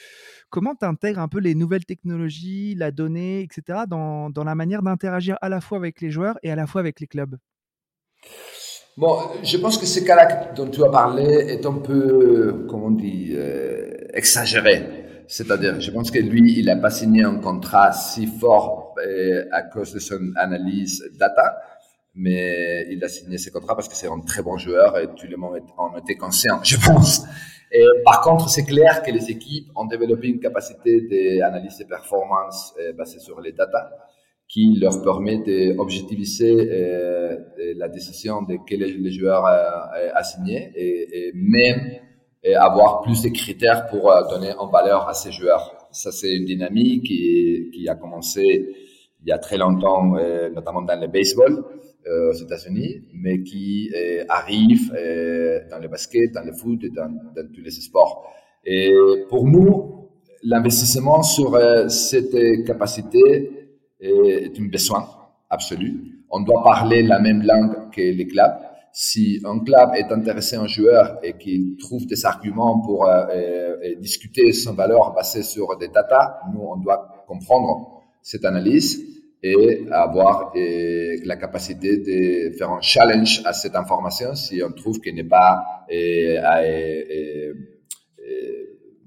[0.49, 5.37] comment intègres un peu les nouvelles technologies, la donnée, etc., dans, dans la manière d'interagir
[5.41, 7.37] à la fois avec les joueurs et à la fois avec les clubs?
[8.97, 12.91] Bon, je pense que ce cas-là dont tu as parlé est un peu, comment on
[12.91, 15.05] dit, euh, exagéré.
[15.27, 18.95] C'est-à-dire, je pense que lui, il n'a pas signé un contrat si fort
[19.51, 21.57] à cause de son analyse data
[22.17, 25.27] mais il a signé ses contrats parce que c'est un très bon joueur et tout
[25.29, 27.23] le monde en était conscient, je pense.
[27.71, 31.01] Et par contre, c'est clair que les équipes ont développé une capacité
[31.39, 33.91] d'analyse de performance euh, basée sur les data
[34.47, 37.37] qui leur permet d'objectiviser euh,
[37.75, 41.99] la décision de quel les joueurs a, signé et, même
[42.55, 45.89] avoir plus de critères pour euh, donner en valeur à ces joueurs.
[45.91, 48.41] Ça, c'est une dynamique qui, a commencé
[49.21, 50.15] il y a très longtemps,
[50.53, 56.33] notamment dans le baseball euh, aux États-Unis, mais qui euh, arrive euh, dans le basket,
[56.33, 57.11] dans le foot et dans,
[57.53, 58.25] tous les sports.
[58.65, 58.93] Et
[59.29, 60.09] pour nous,
[60.43, 61.57] l'investissement sur
[61.89, 63.69] cette capacité
[64.01, 65.07] est un besoin
[65.49, 66.25] absolu.
[66.29, 68.57] On doit parler la même langue que les clubs.
[68.91, 73.09] Si un club est intéressé en joueur et qu'il trouve des arguments pour
[74.01, 80.53] discuter son valeur basée sur des data, nous, on doit comprendre cette analyse et avoir
[80.55, 85.85] la capacité de faire un challenge à cette information si on trouve qu'elle n'est pas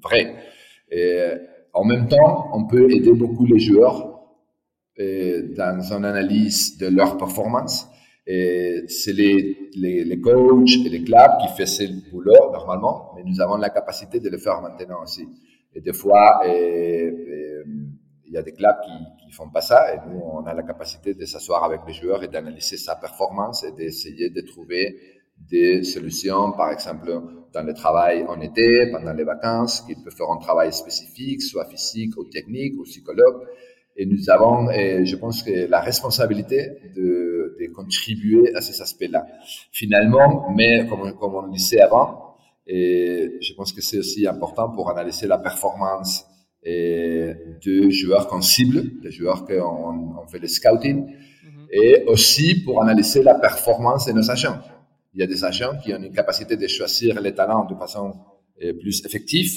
[0.02, 0.34] vraie.
[1.72, 4.10] en même temps, on peut aider beaucoup les joueurs
[4.98, 7.88] dans une analyse de leur performance.
[8.26, 13.40] C'est les, les, les, coachs et les clubs qui font ce boulot normalement, mais nous
[13.40, 15.26] avons la capacité de le faire maintenant aussi.
[15.74, 16.42] Et des fois,
[18.30, 20.62] il y a des clubs qui, qui font pas ça et nous, on a la
[20.62, 24.96] capacité de s'asseoir avec les joueurs et d'analyser sa performance et d'essayer de trouver
[25.50, 27.10] des solutions, par exemple,
[27.52, 31.64] dans le travail en été, pendant les vacances, qu'il peut faire un travail spécifique, soit
[31.64, 33.46] physique ou technique ou psychologue.
[33.96, 39.26] Et nous avons, et je pense que la responsabilité de, contribuer à ces aspects-là.
[39.70, 44.70] Finalement, mais comme, comme on le disait avant, et je pense que c'est aussi important
[44.70, 46.26] pour analyser la performance
[46.62, 47.32] et
[47.64, 51.66] de joueurs qu'on cible, des joueurs qu'on on fait le scouting, mhm.
[51.72, 54.58] et aussi pour analyser la performance de nos agents.
[55.14, 58.12] Il y a des agents qui ont une capacité de choisir les talents de façon
[58.62, 59.50] euh, plus effective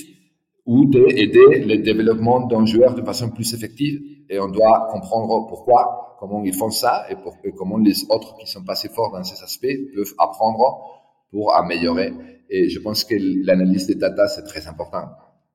[0.65, 4.01] ou d'aider le développement d'un joueur de façon plus effective.
[4.29, 8.47] Et on doit comprendre pourquoi, comment ils font ça et, pour, comment les autres qui
[8.47, 12.13] sont pas si forts dans ces aspects peuvent apprendre pour améliorer.
[12.49, 15.09] Et je pense que l'analyse des data, c'est très important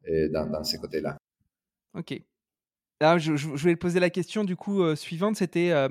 [0.09, 1.17] euh, dans, dans ces côtés-là.
[1.99, 2.15] Ok.
[3.01, 5.89] Alors, je, je, vais poser la question du coup euh, suivante, c'était euh,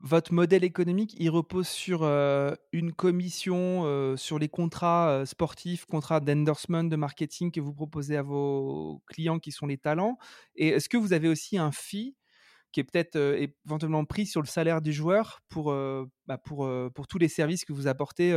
[0.00, 6.84] votre modèle économique, il repose sur euh, une commission sur les contrats sportifs, contrats d'endorsement,
[6.84, 10.18] de marketing que vous proposez à vos clients qui sont les talents.
[10.56, 12.16] Et est-ce que vous avez aussi un fee
[12.72, 13.16] qui est peut-être
[13.66, 15.74] éventuellement pris sur le salaire du joueur pour,
[16.26, 18.32] bah, pour, pour tous les services que vous apportez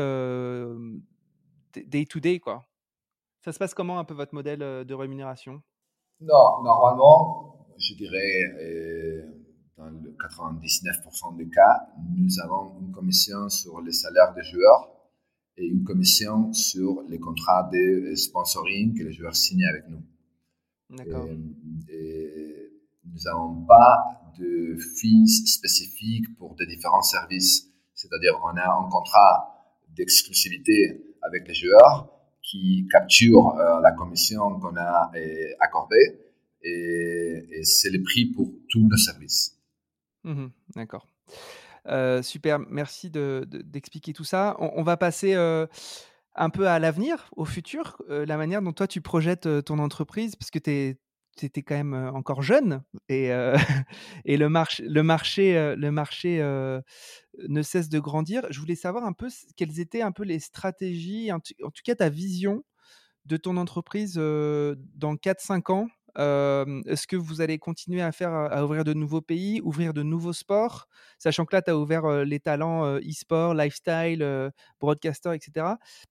[1.75, 2.65] day to day quoi?
[3.41, 5.61] Ça se passe comment un peu votre modèle de rémunération?
[6.21, 9.21] Non, normalement, je dirais, euh,
[9.77, 14.91] dans le 99% des cas, nous avons une commission sur les salaires des joueurs
[15.55, 20.03] et une commission sur les contrats de sponsoring que les joueurs signent avec nous.
[20.89, 21.27] D'accord.
[21.27, 27.69] nous n'avons pas de fees spécifiques pour des différents services.
[27.93, 32.18] C'est-à-dire, on a un contrat d'exclusivité avec les joueurs
[32.49, 36.19] qui capture euh, la commission qu'on a euh, accordée
[36.63, 39.57] et, c'est le prix pour tous nos services.
[40.23, 41.07] Mmh d'accord.
[41.87, 44.55] Euh, super, merci d'expliquer tout ça.
[44.59, 49.47] On, va passer un peu à l'avenir, au futur, la manière dont toi tu projettes
[49.63, 50.97] ton entreprise, parce que tu es,
[51.45, 53.29] étais quand même encore jeune et,
[54.25, 56.39] et le, marché, le marché, le marché
[57.47, 58.45] ne cesse de grandir.
[58.49, 62.09] Je voulais savoir un peu quelles étaient un peu les stratégies, en, tout cas ta
[62.09, 62.63] vision
[63.25, 65.87] de ton entreprise dans 4-5 ans.
[66.15, 70.33] Est-ce que vous allez continuer à faire à ouvrir de nouveaux pays, ouvrir de nouveaux
[70.33, 75.67] sports, sachant que là tu as ouvert les talents e-sport, lifestyle, broadcaster, etc.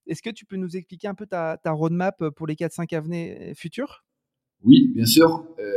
[0.07, 3.53] Est-ce que tu peux nous expliquer un peu ta, ta roadmap pour les 4-5 années
[3.57, 4.05] futures?
[4.65, 5.45] Oui, bien sûr.
[5.59, 5.73] Euh,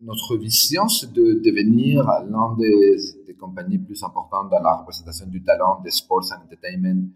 [0.00, 5.42] notre vision, c'est de devenir l'un des, des, compagnies plus importantes dans la représentation du
[5.42, 7.08] talent des sports and entertainment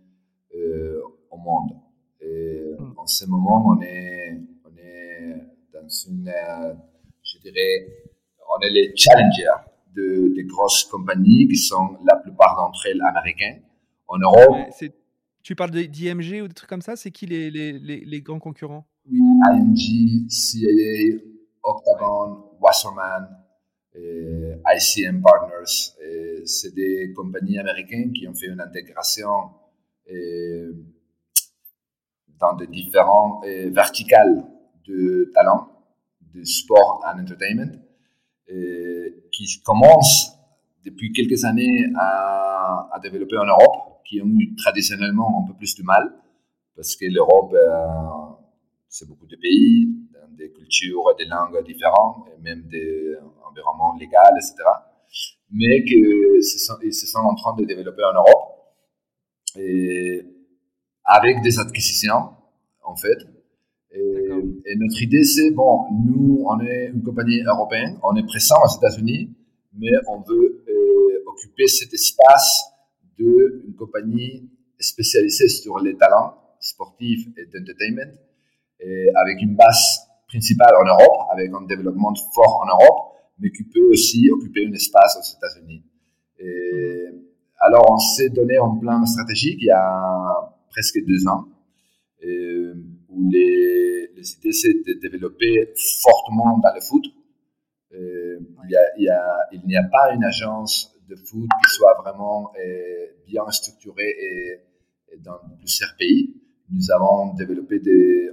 [0.55, 1.72] euh, au monde.
[2.20, 2.92] Et hmm.
[2.96, 5.37] en ce moment, on est, on est
[5.72, 6.75] dans une, euh,
[7.22, 7.88] je dirais,
[8.57, 13.62] on est les challengers de, des grosses compagnies qui sont la plupart d'entre elles américaines.
[14.09, 14.55] En Europe.
[15.42, 18.38] tu parles d'IMG ou des trucs comme ça C'est qui les, les, les, les grands
[18.38, 18.87] concurrents?
[19.11, 21.23] IMG, CAA,
[21.62, 23.29] Octagon, Wasserman,
[23.95, 25.95] ICM Partners.
[26.45, 29.51] C'est des compagnies américaines qui ont fait une intégration
[32.38, 33.40] dans des différents
[33.71, 34.45] verticales
[34.87, 35.69] de talent,
[36.35, 37.79] de sport and entertainment,
[39.33, 40.33] qui commencent
[40.85, 45.83] depuis quelques années à, développer en Europe, qui ont eu traditionnellement un peu plus de
[45.83, 46.12] mal,
[46.75, 47.55] parce que l'Europe
[48.88, 49.88] c'est beaucoup de pays,
[50.37, 53.14] des cultures, des langues différentes, et même des
[53.49, 54.55] environnements légaux, etc.
[55.51, 58.57] Mais qu'ils se, sont, se sont en train de développer en Europe,
[59.57, 60.25] et
[61.05, 62.31] avec des acquisitions,
[62.85, 63.18] en fait.
[63.92, 68.77] Et, notre idée, c'est, bon, nous, on est une compagnie européenne, on est présent aux
[68.77, 69.31] États-Unis,
[69.72, 72.64] mais on veut euh, occuper cet espace
[73.16, 78.12] d'une compagnie spécialisée sur les talents sportifs et d'entertainment
[78.80, 83.88] avec une base principale en Europe, avec un développement fort en Europe, mais qui peut
[83.90, 85.82] aussi occuper un espace aux États-Unis.
[87.60, 91.44] alors, on s'est donné un plan stratégique il y a presque deux ans,
[93.08, 97.04] où les, les idées, c'est de développer fortement dans le foot.
[97.92, 102.52] il n'y a, pas une agence de foot qui soit vraiment
[103.26, 106.34] bien structurée et, dans plusieurs pays.
[106.70, 108.28] Nous avons développé des,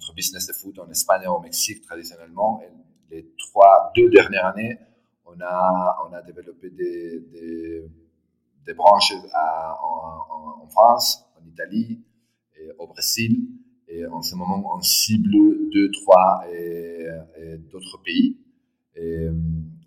[0.00, 2.62] notre business de foot en Espagne et au Mexique traditionnellement.
[2.62, 4.78] Et les trois, deux dernières années,
[5.26, 7.84] on a, on a développé des,
[8.74, 12.00] branches en, France, en Italie
[12.78, 13.40] au Brésil.
[13.88, 15.32] Et en ce moment, on cible
[15.70, 17.06] deux, trois et,
[17.70, 18.38] d'autres pays.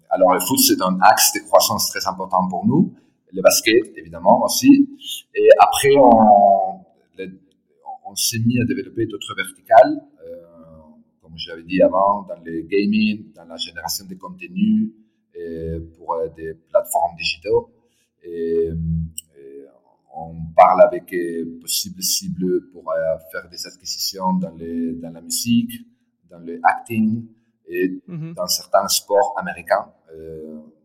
[0.09, 2.93] Alors, le foot, c'est un axe de croissance très important pour nous.
[3.31, 4.87] Le basket, évidemment, aussi.
[5.33, 6.83] Et après, on,
[8.05, 10.41] on s'est mis à développer d'autres verticales, euh,
[11.21, 14.91] comme j'avais dit avant, dans le gaming, dans la génération de contenus
[15.97, 17.51] pour euh, des plateformes digitales.
[18.23, 18.69] Et,
[20.15, 22.83] on parle avec euh, possibles cibles pour
[23.31, 25.71] faire des acquisitions dans, les, dans la musique,
[26.29, 27.25] dans le acting
[27.67, 28.35] et mm-hmm.
[28.35, 29.91] dans certains sports américains,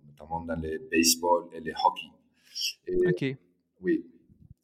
[0.07, 3.07] notamment dans le baseball et le hockey.
[3.07, 3.37] ok.
[3.83, 4.02] Oui.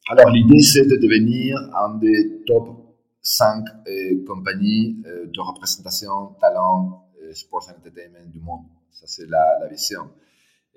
[0.07, 2.85] Alors, l'idée, c'est de devenir un des top
[3.21, 8.65] 5 euh, compagnies euh, de représentation, talent, euh, sports and entertainment du monde.
[8.91, 10.01] Ça, c'est la, la, vision.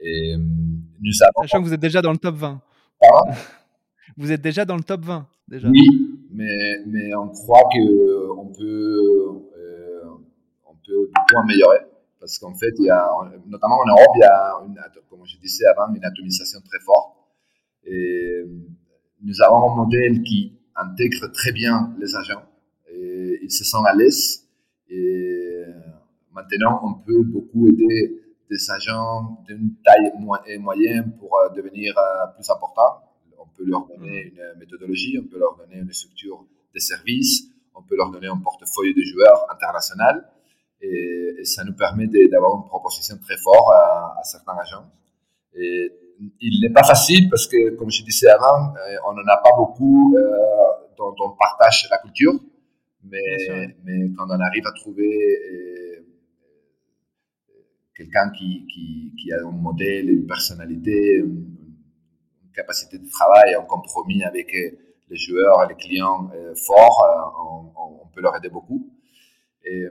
[0.01, 1.43] Et nous avons...
[1.43, 2.61] Sachant que vous êtes déjà dans le top 20.
[3.01, 3.33] Pardon?
[4.17, 5.69] Vous êtes déjà dans le top 20, déjà.
[5.69, 5.87] Oui,
[6.33, 9.29] mais, mais on croit qu'on peut,
[10.67, 11.81] on peut beaucoup améliorer.
[12.19, 13.07] Parce qu'en fait, il y a,
[13.47, 17.17] notamment en Europe, il y a, une, comme je disais avant, une atomisation très forte.
[17.85, 18.43] Et
[19.23, 22.43] nous avons un modèle qui intègre très bien les agents.
[22.91, 24.47] Et ils se sentent à l'aise.
[24.89, 25.65] Et
[26.33, 30.13] maintenant, on peut beaucoup aider des agents d'une taille
[30.59, 33.03] moyenne pour euh, devenir euh, plus importants.
[33.39, 34.39] On peut leur donner mm.
[34.39, 38.39] une méthodologie, on peut leur donner une structure de services, on peut leur donner un
[38.39, 40.27] portefeuille de joueurs international.
[40.81, 44.91] Et, ça nous permet d'avoir une proposition très forte à, à certains agents.
[45.55, 45.93] Et
[46.41, 48.75] il n'est pas facile parce que, comme je disais avant,
[49.07, 50.17] on n'en a pas beaucoup
[50.97, 52.35] dont on partage la culture.
[53.05, 53.21] Mais,
[53.85, 56.05] mais quand on arrive à trouver
[57.95, 61.55] quelqu'un qui, qui, qui, a un modèle, une personnalité, une,
[62.55, 66.29] capacité de travail, un compromis avec les joueurs, les clients
[66.67, 67.05] forts,
[67.41, 68.91] on, on, peut leur aider beaucoup.
[69.65, 69.87] Et,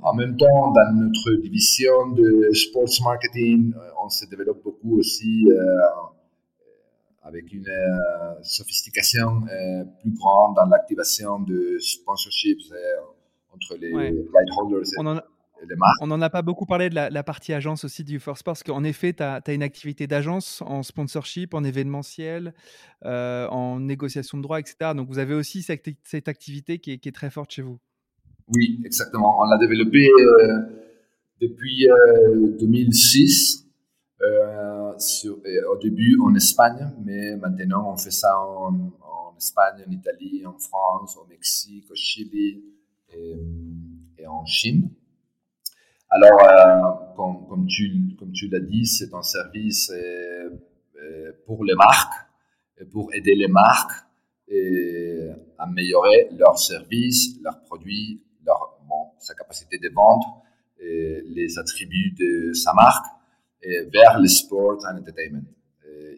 [0.00, 5.46] en même temps, dans notre division de sports marketing, euh, on se développe beaucoup aussi
[5.50, 5.56] euh,
[7.22, 9.42] avec une euh, sophistication
[10.00, 12.72] plus grande dans l'activation de sponsorships
[13.52, 15.96] entre les right holders et, les marques.
[16.00, 18.84] On n'en a pas beaucoup parlé de la, partie agence aussi du Force parce qu'en
[18.84, 22.54] effet, tu as, une activité d'agence en sponsorship, en événementiel,
[23.02, 24.92] en négociation de droits, etc.
[24.94, 27.80] Donc vous avez aussi cette, cette activité qui est très forte chez vous.
[28.54, 29.40] Oui, exactement.
[29.40, 30.62] On l'a développé euh,
[31.40, 31.86] depuis
[32.60, 33.64] 2006.
[34.20, 34.94] Euh,
[35.24, 38.90] euh, au début en Espagne, mais maintenant on fait ça en,
[39.36, 42.64] Espagne, en Italie, en France, au Mexique, au Chili
[43.12, 44.90] et, en Chine.
[46.10, 49.92] Alors, comme, tu, comme tu l'as dit, c'est un service
[51.46, 52.26] pour les marques,
[52.90, 54.02] pour aider les marques
[54.50, 58.20] à améliorer leurs services, leurs produits,
[59.48, 60.42] capacité de vendre,
[60.80, 63.06] les attributs de sa marque
[63.62, 65.42] vers le sport and entertainment,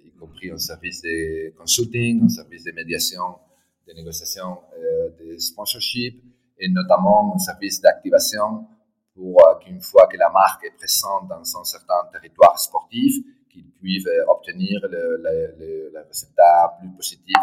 [0.05, 3.39] y compris un service de consulting, un service de médiation,
[3.87, 6.22] de négociation, euh, de sponsorship
[6.59, 8.66] et notamment un service d'activation
[9.14, 13.14] pour euh, qu'une fois que la marque est présente dans un certain territoire sportif,
[13.49, 17.37] qu'ils puissent euh, obtenir le, résultat plus positif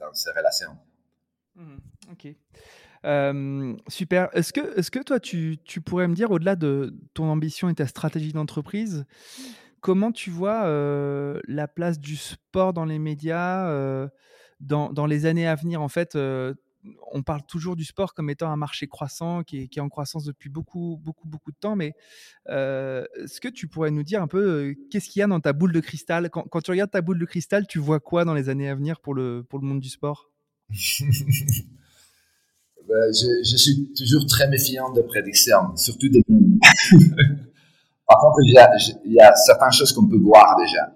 [0.00, 0.76] dans ces relations.
[1.54, 1.76] Mmh,
[2.12, 2.34] ok
[3.88, 4.28] super.
[4.32, 7.74] Est-ce que, est que toi, tu, tu, pourrais me dire, au-delà de ton ambition et
[7.74, 9.06] ta stratégie d'entreprise,
[9.80, 10.64] comment tu vois
[11.46, 14.08] la place du sport dans les médias
[14.60, 15.82] dans, les années à venir?
[15.82, 16.18] En fait,
[17.12, 19.88] on parle toujours du sport comme étant un marché croissant qui est, qui est en
[19.88, 21.76] croissance depuis beaucoup, beaucoup, beaucoup de temps.
[21.76, 21.94] Mais
[22.46, 25.72] est-ce que tu pourrais nous dire un peu qu'est-ce qu'il y a dans ta boule
[25.72, 26.30] de cristal?
[26.30, 28.74] Quand, quand, tu regardes ta boule de cristal, tu vois quoi dans les années à
[28.74, 30.30] venir pour le, pour le monde du sport?
[32.88, 36.22] Ben, je, suis toujours très méfiant de prédictions, surtout des
[38.08, 38.70] Par contre, il y, a,
[39.04, 40.94] il y a certaines choses qu'on peut voir déjà.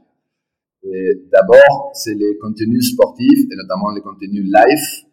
[1.30, 5.04] D'abord, c'est les contenus sportifs, et notamment les contenus live,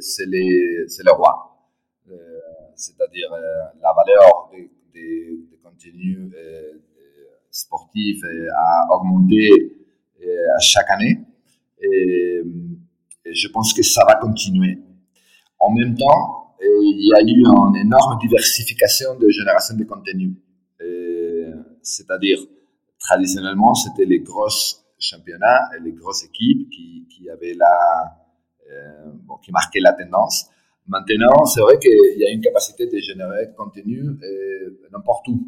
[0.00, 1.56] c'est le roi.
[2.10, 2.14] Euh,
[2.74, 3.38] c'est-à-dire euh,
[3.80, 6.80] la valeur des, des, contenus euh,
[7.50, 8.24] sportifs
[8.56, 9.76] a augmenté
[10.20, 11.20] à chaque année.
[11.80, 12.42] et
[13.24, 14.78] je pense que ça va continuer.
[15.60, 20.34] En même temps, il y a eu une énorme diversification de génération de contenu.
[21.82, 22.38] C'est-à-dire,
[22.98, 28.18] traditionnellement, c'était les grosses championnats et les grosses équipes qui, qui avaient la,
[28.70, 30.46] euh, bon, qui marquaient la tendance.
[30.86, 35.40] Maintenant, c'est vrai qu'il y a une capacité de générer contenu euh, n'importe où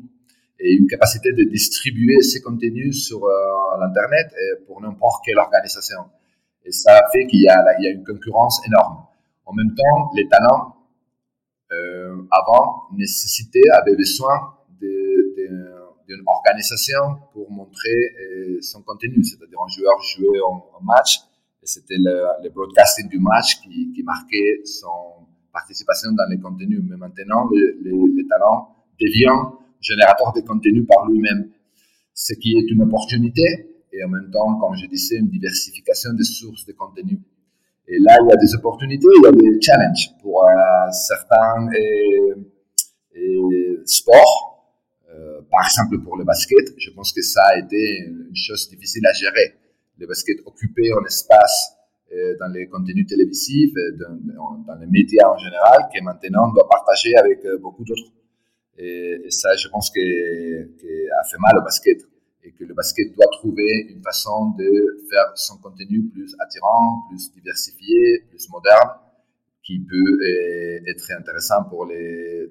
[0.58, 3.32] et une capacité de distribuer ces contenus sur euh,
[3.80, 4.28] l'Internet
[4.66, 6.00] pour n'importe quelle organisation.
[6.64, 8.99] Et ça fait qu'il y, y, a une concurrence énorme.
[9.50, 10.76] En même temps, les talents,
[11.72, 19.24] euh, avant, nécessitaient, avaient besoin d'une organisation pour montrer euh, son contenu.
[19.24, 21.18] C'est-à-dire, un joueur jouait un, match
[21.64, 26.82] et c'était le, broadcasting du match qui, marquait son participation dans les contenus.
[26.84, 31.50] Mais maintenant, les talents deviennent générateurs de contenu par lui-même,
[32.14, 33.42] ce qui est une opportunité
[33.92, 37.18] et en même temps, comme je disais, une diversification des sources de contenu.
[37.92, 41.68] Et là, il y a des opportunités, il y a des challenges pour euh, certains
[43.84, 44.46] sports.
[45.10, 49.04] Euh, par exemple, pour le basket, je pense que ça a été une chose difficile
[49.06, 49.56] à gérer.
[49.98, 51.72] Le basket occupé un espace
[52.12, 57.16] euh, dans les contenus télévisifs, dans, les médias en général, que maintenant on doit partager
[57.16, 58.12] avec beaucoup d'autres.
[58.78, 61.98] Et, et, ça, je pense que, que a fait mal au basket
[62.42, 67.32] et que le basket doit trouver une façon de faire son contenu plus attirant, plus
[67.32, 68.90] diversifié, plus moderne,
[69.62, 72.50] qui peut euh, être intéressant pour les,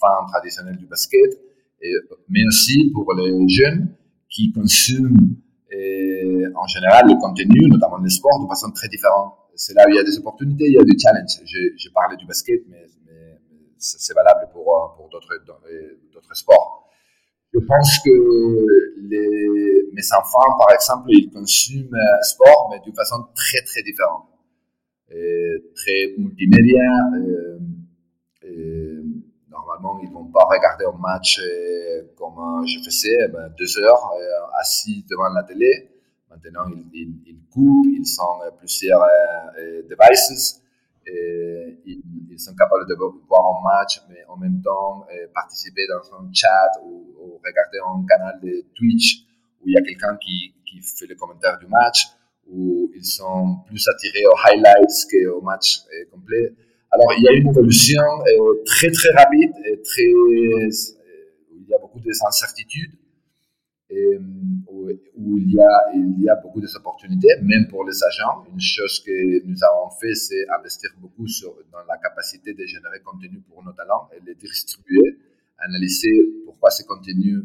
[0.00, 1.40] fans traditionnels du basket,
[1.82, 1.92] et,
[2.28, 3.88] mais aussi pour les jeunes
[4.30, 5.36] qui consomment
[5.70, 9.34] et, euh, en général le contenu, notamment le sport, de façon très différente.
[9.56, 11.42] C'est là où il y a des opportunités, il y a des challenges.
[11.44, 13.38] J'ai parlé du basket, mais, mais
[13.78, 16.83] c'est valable pour d'autres sports.
[17.54, 18.10] Je pense que
[19.08, 24.26] les, mes enfants, par exemple, ils consomment euh, sport, mais d'une façon très, très différente.
[25.76, 26.82] Très multimédia.
[28.44, 29.02] Euh,
[29.48, 31.40] normalement, ils vont pas regarder un match
[32.16, 34.10] comme je faisais, eh ben, deux heures
[34.60, 35.88] assis devant la télé.
[36.28, 39.06] Maintenant, ils, ils, coupent, ils sont plusieurs
[39.88, 40.63] devices.
[41.06, 42.94] Ils, sont capables de
[43.28, 48.40] voir un match, mais en même temps participer dans un chat ou, regarder un canal
[48.42, 49.24] de Twitch
[49.60, 52.06] où il y a quelqu'un qui, qui fait le commentaire du match,
[52.48, 55.80] où ils sont plus attirés aux highlights qu'au match
[56.10, 56.54] complet.
[56.94, 60.70] Alors, il y a une évolution euh, très, très rapide et très, euh,
[61.50, 62.92] il y a beaucoup d'incertitudes
[63.94, 64.18] et
[65.16, 68.44] où, il, y a, il y a beaucoup d'opportunités, même pour les agents.
[68.52, 73.00] Une chose que nous avons fait, c'est investir beaucoup sur, dans la capacité de générer
[73.04, 75.18] contenu pour nos talents et les distribuer,
[75.58, 76.10] analyser
[76.44, 77.38] pourquoi ces contenus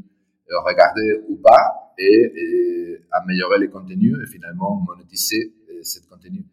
[0.52, 6.44] euh, regarder ou pas et, améliorer les contenus et finalement monétiser ce contenu.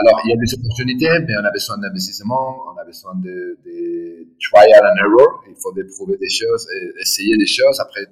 [0.00, 3.58] Alors, il y a des opportunités, mais on a besoin d'investissement, on a besoin de,
[3.64, 5.44] de, trial and error.
[5.48, 6.66] Il faut prouver des choses,
[7.00, 8.06] essayer des choses, après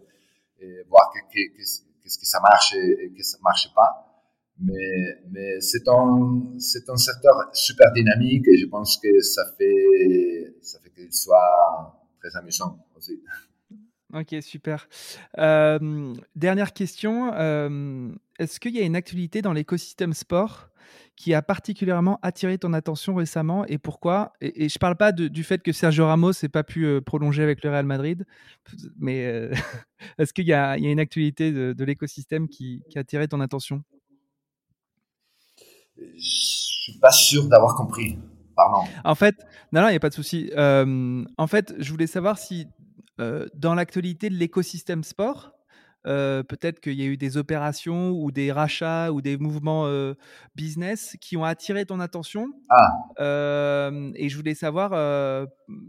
[0.88, 4.08] voir qu'est-ce que ça marche et, que ça marche pas.
[4.60, 10.54] Mais, mais c'est un, c'est un secteur super dynamique et je pense que ça fait,
[10.60, 13.20] ça fait qu'il soit très amusant aussi.
[14.14, 14.88] Ok, super.
[15.38, 17.32] Euh, dernière question.
[17.32, 20.68] Euh, est-ce qu'il y a une actualité dans l'écosystème sport
[21.22, 25.44] qui a particulièrement attiré ton attention récemment et pourquoi et, je ne parle pas du
[25.44, 28.26] fait que Sergio Ramos n'ait pas pu prolonger avec le Real Madrid,
[28.98, 29.48] mais
[30.18, 33.84] est-ce qu'il y, a une actualité de, l'écosystème qui, a attiré ton attention?
[35.96, 38.18] Je ne suis pas sûr d'avoir compris.
[38.56, 38.90] Pardon.
[39.04, 39.36] En fait,
[39.70, 40.50] non, non, il n'y a pas de souci.
[40.56, 42.66] en fait, je voulais savoir si
[43.54, 45.52] dans l'actualité de l'écosystème sport,
[46.06, 50.14] euh, peut-être qu'il y a eu des opérations ou des rachats ou des mouvements euh,
[50.56, 52.48] business qui ont attiré ton attention.
[52.68, 52.88] Ah.
[53.20, 54.90] Euh, et je voulais savoir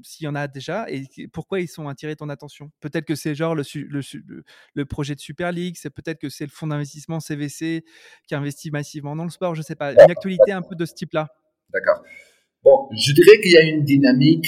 [0.04, 2.72] s'il y en a déjà et pourquoi ils sont attirés ton attention?
[2.80, 4.44] Peut-être que c'est genre le, le,
[4.76, 7.84] le, projet de Super League, c'est peut-être que c'est le fonds d'investissement CVC
[8.28, 9.94] qui investit massivement dans le sport, je ne sais pas.
[9.94, 11.28] Une actualité un peu de ce type-là.
[11.72, 12.04] D'accord.
[12.64, 14.48] Bon, je dirais qu'il y a une dynamique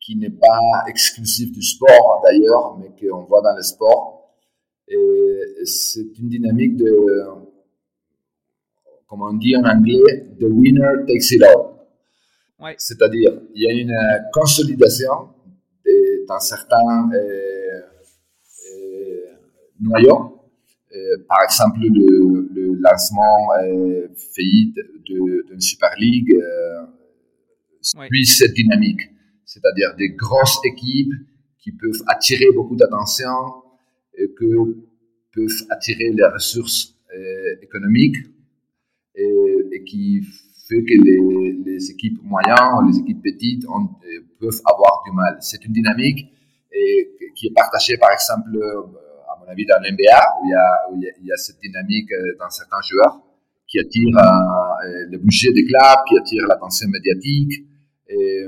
[0.00, 4.17] qui n'est pas exclusive du sport d'ailleurs, mais qu'on voit dans le sport
[5.68, 6.90] c'est une dynamique de,
[9.06, 11.76] comme on dit en anglais, the winner takes it all.
[12.76, 13.96] C'est-à-dire, il y a une
[14.32, 15.28] consolidation
[16.28, 17.80] dans certains euh,
[18.74, 19.20] euh,
[19.80, 20.34] noyaux.
[20.94, 26.38] Euh, par exemple, le, le lancement euh, failli d'une Super League
[27.80, 29.00] suit cette dynamique.
[29.44, 31.12] C'est-à-dire des grosses équipes
[31.58, 33.32] qui peuvent attirer beaucoup d'attention,
[34.36, 34.76] que
[35.34, 38.16] peuvent attirer les ressources euh, économiques
[39.14, 40.20] et, qui
[40.68, 45.38] fait que les, équipes moyennes, les équipes petites euh, peuvent avoir du mal.
[45.40, 46.26] C'est une dynamique
[47.34, 48.82] qui est partagée, par exemple, euh,
[49.32, 50.20] à mon avis, dans l'NBA,
[50.90, 53.20] où, il y, a, cette dynamique dans certains joueurs
[53.66, 54.20] qui attirent
[55.10, 57.64] le budget des clubs, qui attirent l'attention médiatique.
[58.08, 58.46] Et,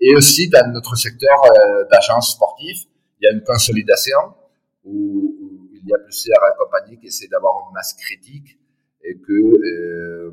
[0.00, 1.36] et, aussi dans notre secteur
[1.90, 2.76] d'agence sportive,
[3.20, 4.18] il y a une consolidation
[4.84, 8.58] où, il y a plusieurs compagnies qui essaient d'avoir une masse critique
[9.02, 10.30] et que euh,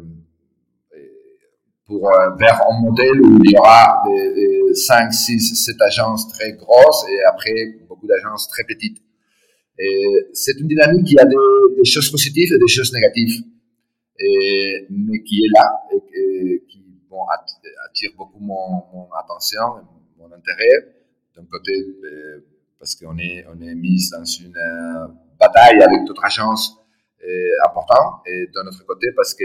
[1.85, 7.05] pour vers un modèle où il y aura des, 5, 6, 7 agences très grosses
[7.11, 7.51] et après
[7.89, 9.01] beaucoup d'agences très petites.
[9.77, 13.43] Et c'est une dynamique qui a des, choses positives et des choses négatives,
[14.89, 17.25] mais qui est là et, qui bon,
[17.89, 19.83] attire beaucoup mon, mon attention,
[20.17, 20.95] mon intérêt.
[21.35, 22.45] D'un côté, euh,
[22.81, 25.07] parce qu'on est, on est mis dans une euh,
[25.39, 26.75] bataille avec d'autres agences
[27.23, 29.43] euh, importantes, et d'un autre côté, parce que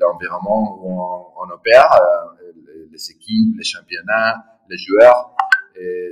[0.00, 1.00] l'environnement où
[1.40, 2.52] on, opère, euh,
[2.90, 4.34] les équipes, les championnats,
[4.68, 5.30] les joueurs,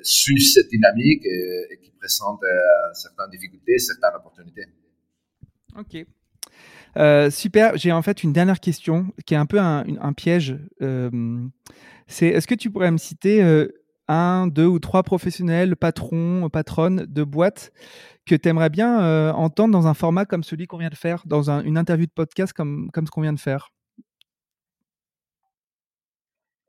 [0.03, 2.41] suivent cette dynamique et, qui présentent
[2.95, 4.67] certaines difficultés, certaines opportunités.
[5.77, 7.31] Ok.
[7.31, 7.77] super.
[7.77, 10.57] J'ai en fait une dernière question qui est un peu un, un piège.
[12.07, 13.43] c'est est-ce que tu pourrais me citer
[14.11, 17.73] un, deux ou trois professionnels, patrons, patronnes de boîtes
[18.27, 21.23] que tu aimerais bien euh, entendre dans un format comme celui qu'on vient de faire,
[21.27, 23.71] dans une interview de podcast comme, ce qu'on vient de faire?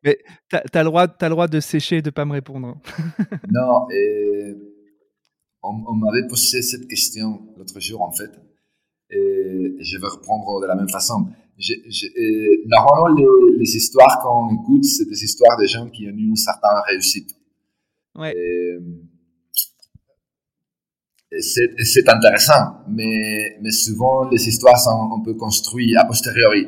[0.03, 0.17] Mais
[0.49, 2.79] tu as, le droit, de sécher et de ne pas me répondre.
[3.51, 4.55] non, et
[5.61, 8.31] on, m'avait posé cette question l'autre jour en fait,
[9.11, 11.27] et je vais reprendre de la même façon.
[12.65, 16.35] Normalement, les, les histoires qu'on écoute, c'est des histoires de gens qui ont eu une
[16.35, 17.35] certaine réussite.
[18.15, 18.35] Ouais.
[21.39, 26.67] C'est intéressant, mais, mais souvent les histoires sont un peu construites a posteriori.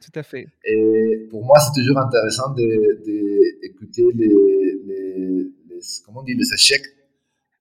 [0.00, 0.48] Tout à fait.
[0.64, 4.26] Et pour moi, c'est toujours intéressant d'écouter les,
[4.86, 6.84] les, les, comment on dit, les échecs.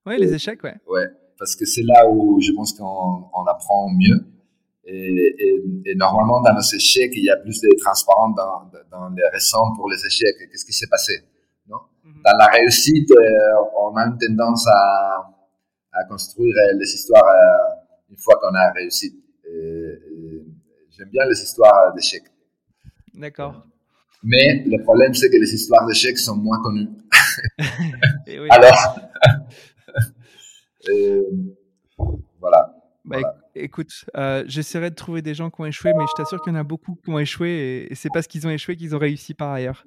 [0.05, 0.75] Oui, les échecs, ouais.
[0.87, 1.07] Ouais,
[1.37, 4.25] parce que c'est là où je pense qu'on on apprend mieux.
[4.95, 9.27] Et, et, normalement, dans nos échecs, il y a plus de transparence dans, dans les
[9.29, 10.35] raisons pour les échecs.
[10.51, 11.23] Qu'est-ce qui s'est passé?
[11.67, 11.77] Non?
[12.03, 12.21] Mhm.
[12.23, 13.15] Dans la réussite, euh,
[13.79, 15.33] on a une tendance à,
[15.93, 19.19] à construire les histoires euh, une fois qu'on a réussi.
[20.95, 22.31] J'aime bien les histoires d'échecs.
[23.13, 23.65] D'accord.
[24.23, 26.87] Mais le problème, c'est que les histoires d'échecs sont moins connues.
[28.27, 28.47] oui.
[28.49, 28.99] Alors,
[32.39, 32.75] voilà.
[33.05, 36.53] Bah, écoute, euh, j'essaierai de trouver des gens qui ont échoué, mais je t'assure qu'il
[36.53, 38.99] y en a beaucoup qui ont échoué et, c'est parce qu'ils ont échoué qu'ils ont
[38.99, 39.85] réussi par ailleurs.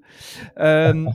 [0.59, 1.07] Euh,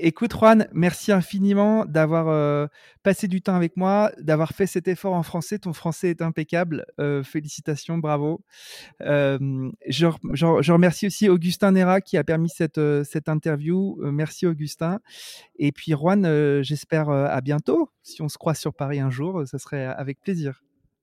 [0.00, 2.66] écoute, Juan, merci infiniment d'avoir euh,
[3.02, 5.58] passé du temps avec moi, d'avoir fait cet effort en français.
[5.58, 6.84] Ton français est impeccable.
[7.24, 8.42] félicitations, bravo.
[9.00, 13.98] Je, remercie aussi Augustin Nera qui a permis cette, cette interview.
[14.02, 15.00] merci, Augustin.
[15.56, 17.88] Et puis, Juan, j'espère à bientôt.
[18.02, 20.62] Si on se croise sur Paris un jour, ça serait avec plaisir.